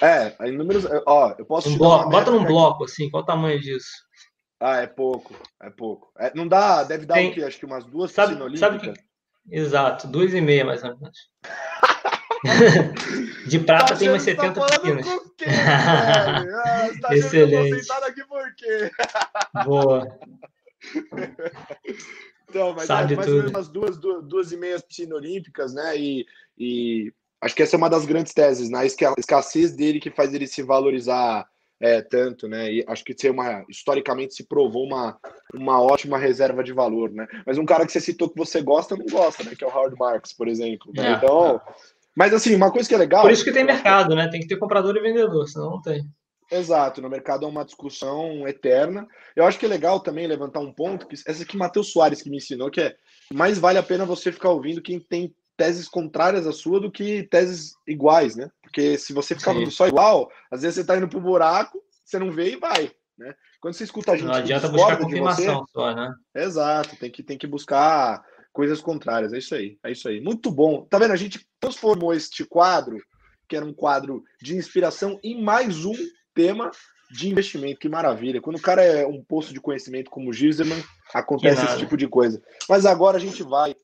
[0.00, 0.86] é, em números.
[1.06, 1.68] Ó, eu posso.
[1.68, 3.90] Um bloco, bota num bloco, assim, qual o tamanho disso?
[4.58, 6.10] Ah, é pouco, é pouco.
[6.18, 7.44] É, não dá, deve dar tem, o quê?
[7.44, 8.92] Acho que umas duas sabe, sabe que,
[9.50, 11.18] Exato, duas e meia mais ou menos.
[13.46, 15.06] De prata tem umas 70 tá quilos.
[15.46, 17.90] Ah, tá Excelente.
[17.90, 18.90] aqui por quê?
[19.64, 20.18] Boa.
[22.48, 23.36] Então, mas Sabe é mais tudo.
[23.36, 25.96] ou menos umas duas, duas, duas e meias piscinas olímpicas, né?
[25.96, 26.26] E,
[26.56, 28.78] e acho que essa é uma das grandes teses, né?
[28.78, 31.46] A escassez dele que faz ele se valorizar
[31.80, 32.72] é, tanto, né?
[32.72, 35.18] E acho que ser uma, historicamente se provou uma,
[35.54, 37.26] uma ótima reserva de valor, né?
[37.46, 39.54] Mas um cara que você citou que você gosta, não gosta, né?
[39.54, 40.92] Que é o Howard Marks, por exemplo.
[40.94, 41.06] Né?
[41.06, 41.60] É, então.
[42.18, 43.22] Mas assim, uma coisa que é legal.
[43.22, 44.26] Por isso que tem mercado, né?
[44.26, 46.04] Tem que ter comprador e vendedor, senão não tem.
[46.50, 49.06] Exato, no mercado é uma discussão eterna.
[49.36, 52.28] Eu acho que é legal também levantar um ponto, que essa aqui Matheus Soares que
[52.28, 52.96] me ensinou, que é
[53.32, 57.22] mais vale a pena você ficar ouvindo quem tem teses contrárias à sua do que
[57.22, 58.50] teses iguais, né?
[58.62, 62.18] Porque se você ficar ouvindo só igual, às vezes você tá indo pro buraco, você
[62.18, 63.32] não vê e vai, né?
[63.60, 66.12] Quando você escuta a gente não adianta buscar confirmação você, só, né?
[66.34, 70.20] Exato, tem que, tem que buscar coisas contrárias, é isso aí, é isso aí.
[70.20, 70.84] Muito bom.
[70.84, 71.12] Tá vendo?
[71.12, 72.98] A gente transformou este quadro,
[73.48, 75.94] que era um quadro de inspiração, em mais um
[76.34, 76.70] tema
[77.10, 77.80] de investimento.
[77.80, 78.40] Que maravilha.
[78.40, 80.82] Quando o cara é um posto de conhecimento como o Giserman,
[81.14, 82.42] acontece esse tipo de coisa.
[82.68, 83.74] Mas agora a gente vai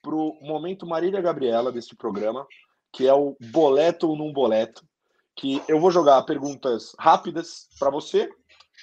[0.00, 2.46] para o momento Marília Gabriela deste programa,
[2.92, 4.84] que é o boleto ou não boleto,
[5.36, 8.28] que eu vou jogar perguntas rápidas para você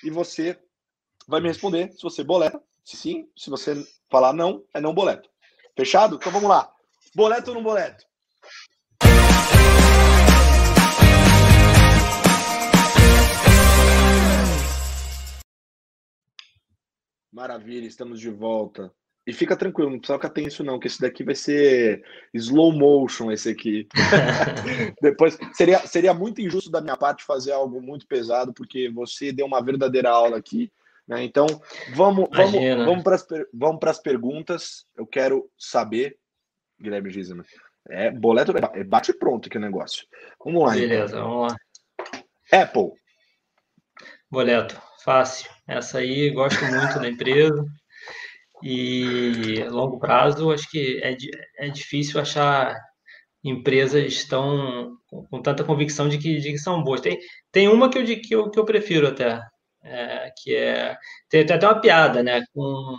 [0.03, 0.57] e você
[1.27, 5.30] vai me responder se você boleta, se sim, se você falar não, é não boleto.
[5.78, 6.16] Fechado?
[6.16, 6.74] Então vamos lá.
[7.14, 8.04] Boleto ou não boleto?
[17.32, 18.92] Maravilha, estamos de volta.
[19.28, 23.32] E fica tranquilo, não precisa ficar tenso, não, que esse daqui vai ser slow motion,
[23.32, 23.88] esse aqui.
[25.00, 29.46] Depois, seria, seria muito injusto da minha parte fazer algo muito pesado, porque você deu
[29.46, 30.72] uma verdadeira aula aqui.
[31.10, 31.24] Né?
[31.24, 31.47] Então,
[31.95, 33.03] vamos, vamos,
[33.51, 34.86] vamos para as perguntas.
[34.95, 36.16] Eu quero saber,
[36.80, 37.43] Guilherme Gisman.
[37.89, 40.05] É boleto, é bate pronto aqui o negócio.
[40.45, 40.74] Vamos lá.
[40.74, 41.28] Beleza, então.
[41.28, 42.62] vamos lá.
[42.62, 42.91] Apple.
[44.30, 44.80] Boleto.
[45.03, 45.49] Fácil.
[45.68, 47.66] Essa aí gosto muito da empresa.
[48.62, 51.16] E longo prazo, acho que é,
[51.57, 52.76] é difícil achar
[53.43, 57.01] empresas tão com tanta convicção de que, de que são boas.
[57.01, 57.18] Tem,
[57.51, 59.41] tem uma que eu, que eu, que eu prefiro até,
[59.84, 60.97] é, que é
[61.30, 62.95] tem, tem, até uma piada, né, com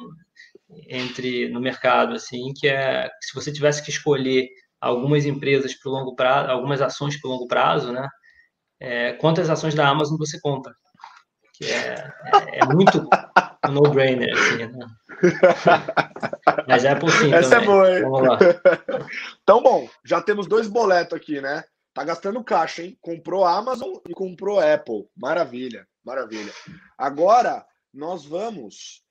[0.89, 4.49] entre no mercado assim, que é se você tivesse que escolher
[4.81, 8.09] algumas empresas para o longo prazo, algumas ações para o longo prazo, né,
[8.81, 10.73] é, quantas ações da Amazon você compra?
[11.61, 13.07] que é, é, é muito
[13.69, 14.87] um no-brainer, assim, né?
[16.67, 17.37] Mas é possível.
[17.37, 17.69] Essa é também.
[17.69, 18.03] é boa, hein?
[18.03, 18.39] Vamos lá.
[19.43, 21.63] Então, bom, já temos dois boletos aqui, né?
[21.93, 22.97] Tá gastando caixa, hein?
[23.01, 25.07] Comprou Amazon e comprou Apple.
[25.15, 26.53] Maravilha, maravilha.
[26.97, 29.03] Agora, nós vamos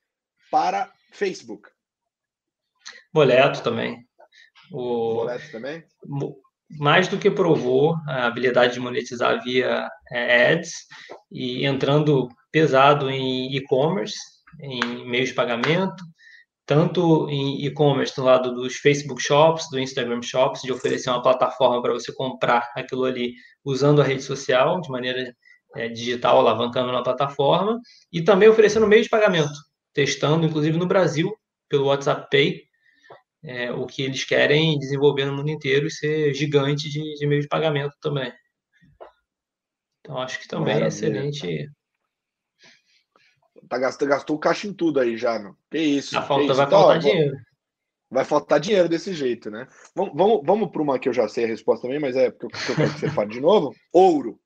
[0.52, 1.70] para Facebook.
[3.14, 4.08] Boleto também.
[4.72, 5.16] O...
[5.16, 5.84] Boleto também?
[6.78, 10.72] mais do que provou a habilidade de monetizar via é, ads
[11.32, 14.18] e entrando pesado em e-commerce,
[14.62, 16.04] em meios de pagamento,
[16.66, 21.82] tanto em e-commerce do lado dos Facebook Shops, do Instagram Shops, de oferecer uma plataforma
[21.82, 23.34] para você comprar aquilo ali
[23.66, 25.36] usando a rede social de maneira
[25.76, 27.80] é, digital, alavancando na plataforma,
[28.12, 29.54] e também oferecendo meios de pagamento,
[29.94, 31.36] testando, inclusive no Brasil,
[31.68, 32.64] pelo WhatsApp Pay,
[33.44, 37.42] é, o que eles querem desenvolver no mundo inteiro e ser gigante de, de meio
[37.42, 38.34] de pagamento também.
[40.02, 40.86] Então, acho que também é Maravilha.
[40.86, 41.72] é excelente.
[43.70, 45.56] Tá gastou, gastou o caixa em tudo aí já, não?
[45.70, 46.18] Que isso?
[46.18, 46.56] A falta, isso?
[46.56, 47.38] vai então, faltar dinheiro.
[48.10, 49.68] Vai faltar dinheiro desse jeito, né?
[49.96, 52.72] Vamos, vamos, vamos para uma que eu já sei a resposta também, mas é porque
[52.72, 53.76] eu quero que você fale de novo.
[53.94, 54.40] Ouro.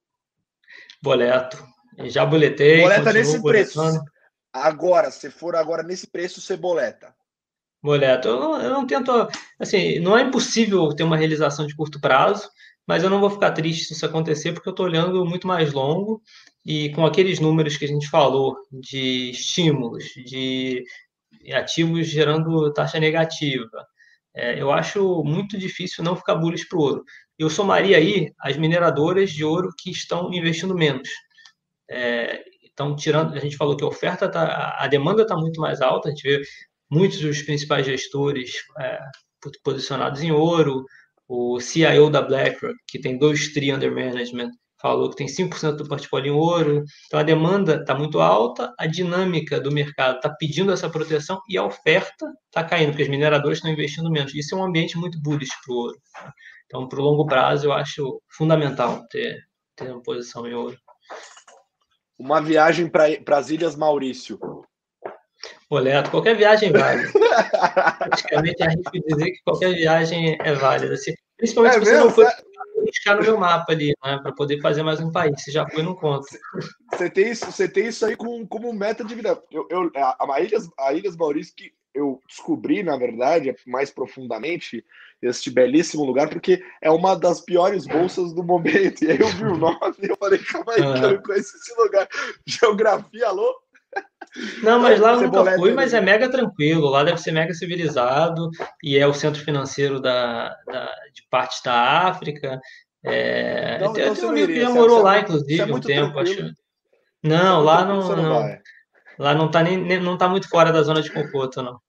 [1.03, 1.57] Boleto.
[2.05, 2.81] Já boletei.
[2.81, 3.99] Boleta nesse boletando.
[3.99, 4.05] preço.
[4.53, 7.13] Agora, se for agora nesse preço, você boleta.
[7.83, 9.11] Boleto, eu não, eu não tento.
[9.59, 12.49] Assim, não é impossível ter uma realização de curto prazo,
[12.87, 15.73] mas eu não vou ficar triste se isso acontecer, porque eu estou olhando muito mais
[15.73, 16.21] longo
[16.65, 20.85] e com aqueles números que a gente falou de estímulos, de
[21.51, 23.85] ativos gerando taxa negativa.
[24.33, 27.03] É, eu acho muito difícil não ficar bullish para o ouro.
[27.37, 31.09] Eu somaria aí as mineradoras de ouro que estão investindo menos.
[31.89, 35.81] É, então, tirando, a gente falou que a oferta tá, a demanda está muito mais
[35.81, 36.41] alta, a gente vê
[36.89, 38.99] muitos dos principais gestores é,
[39.63, 40.85] posicionados em ouro,
[41.27, 44.51] o CIO da BlackRock, que tem dois tri under management,
[44.83, 46.83] falou que tem 5% do portfólio em ouro.
[47.07, 51.57] Então a demanda está muito alta, a dinâmica do mercado está pedindo essa proteção e
[51.57, 54.35] a oferta está caindo, porque os mineradores estão investindo menos.
[54.35, 55.95] Isso é um ambiente muito bullish para o ouro.
[56.65, 59.37] Então, para o longo prazo, eu acho fundamental ter,
[59.75, 60.77] ter uma posição em ouro.
[62.17, 64.39] Uma viagem para as Ilhas Maurício.
[65.69, 67.03] Boleto, qualquer viagem vale.
[67.99, 70.93] Praticamente arrisco dizer que qualquer viagem é válida.
[70.93, 72.05] Assim, principalmente é se você mesmo?
[72.05, 72.27] não for
[72.85, 75.41] buscar no meu mapa ali, né, para poder fazer mais um país.
[75.41, 76.27] Você já foi, não conta.
[76.91, 79.41] Você tem isso, você tem isso aí com, como meta de vida.
[79.51, 84.83] Eu, eu, a, a, Ilhas, a Ilhas Maurício, que eu descobri, na verdade, mais profundamente,
[85.23, 89.03] este belíssimo lugar, porque é uma das piores bolsas do momento.
[89.03, 91.55] E aí eu vi o nome e eu falei, calma aí, que eu não conheço
[91.57, 92.07] esse lugar.
[92.45, 93.55] Geografia, alô?
[94.63, 96.89] Não, mas lá eu nunca fui, mas é mega tranquilo.
[96.89, 98.49] Lá deve ser mega civilizado
[98.83, 102.59] e é o centro financeiro da, da de parte da África.
[103.05, 106.17] É, então, tem, então tem um amigo que já morou lá, inclusive, é um tempo.
[106.19, 106.51] Acho...
[107.21, 108.57] Não, é lá não, não,
[109.19, 111.79] lá não tá nem, nem não tá muito fora da zona de conforto, não.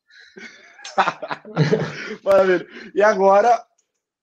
[2.23, 2.67] Maravilha.
[2.95, 3.65] E agora,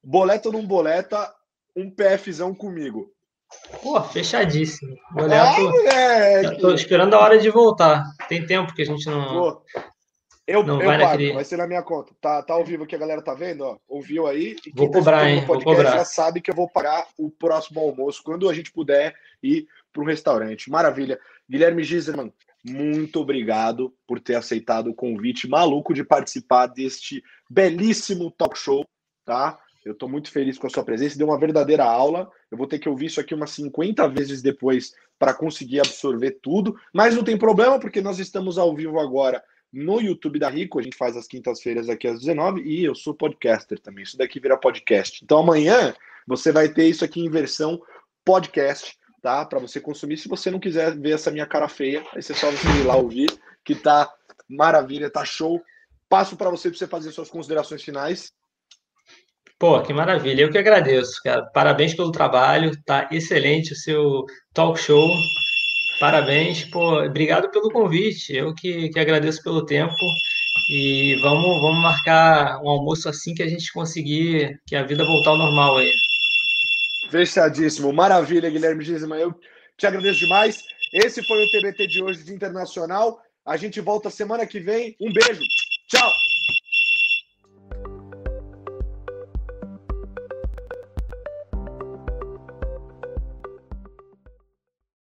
[0.04, 1.34] boleta ou não boleta,
[1.76, 3.12] um PFzão comigo.
[3.82, 4.96] Pô, fechadíssimo.
[5.12, 5.88] Boleto.
[5.88, 8.04] É, tô esperando a hora de voltar.
[8.30, 9.34] Tem tempo que a gente não.
[9.34, 9.62] Pô,
[10.48, 11.34] eu, não eu vai, pago, naquele...
[11.34, 12.14] vai ser na minha conta.
[12.20, 13.78] Tá, tá ao vivo que a galera tá vendo, ó.
[13.88, 14.56] Ouviu aí?
[14.66, 15.46] E vou cobrar, hein?
[15.46, 15.98] Podcast vou cobrar.
[15.98, 20.02] já sabe que eu vou pagar o próximo almoço quando a gente puder ir para
[20.02, 20.70] o restaurante.
[20.70, 21.20] Maravilha.
[21.50, 28.58] Guilherme Giserman, muito obrigado por ter aceitado o convite maluco de participar deste belíssimo talk
[28.58, 28.86] show,
[29.26, 29.60] tá?
[29.84, 32.30] Eu estou muito feliz com a sua presença, deu uma verdadeira aula.
[32.52, 36.76] Eu vou ter que ouvir isso aqui umas 50 vezes depois para conseguir absorver tudo,
[36.94, 39.44] mas não tem problema, porque nós estamos ao vivo agora
[39.74, 40.80] no YouTube da Rico.
[40.80, 44.04] A gente faz as quintas-feiras aqui às 19 e eu sou podcaster também.
[44.04, 45.24] Isso daqui vira podcast.
[45.24, 45.96] Então amanhã
[46.28, 47.82] você vai ter isso aqui em versão
[48.24, 49.46] podcast, tá?
[49.46, 50.18] Para você consumir.
[50.18, 52.96] Se você não quiser ver essa minha cara feia, aí você só vai ir lá
[52.96, 53.30] ouvir,
[53.64, 54.12] que tá
[54.50, 55.62] maravilha, tá show.
[56.10, 58.32] Passo para você para você fazer suas considerações finais.
[59.58, 60.42] Pô, que maravilha.
[60.42, 61.46] Eu que agradeço, cara.
[61.54, 62.72] Parabéns pelo trabalho.
[62.84, 65.08] Tá excelente o seu talk show.
[66.00, 66.66] Parabéns.
[66.66, 68.36] Pô, obrigado pelo convite.
[68.36, 69.94] Eu que, que agradeço pelo tempo.
[70.70, 75.30] E vamos, vamos marcar um almoço assim que a gente conseguir que a vida voltar
[75.30, 75.92] ao normal aí.
[77.12, 77.92] Fechadíssimo.
[77.92, 79.18] Maravilha, Guilherme Gisma.
[79.18, 79.36] Eu
[79.78, 80.64] te agradeço demais.
[80.94, 83.22] Esse foi o TBT de hoje de Internacional.
[83.46, 84.96] A gente volta semana que vem.
[85.00, 85.42] Um beijo.
[85.90, 86.10] Tchau.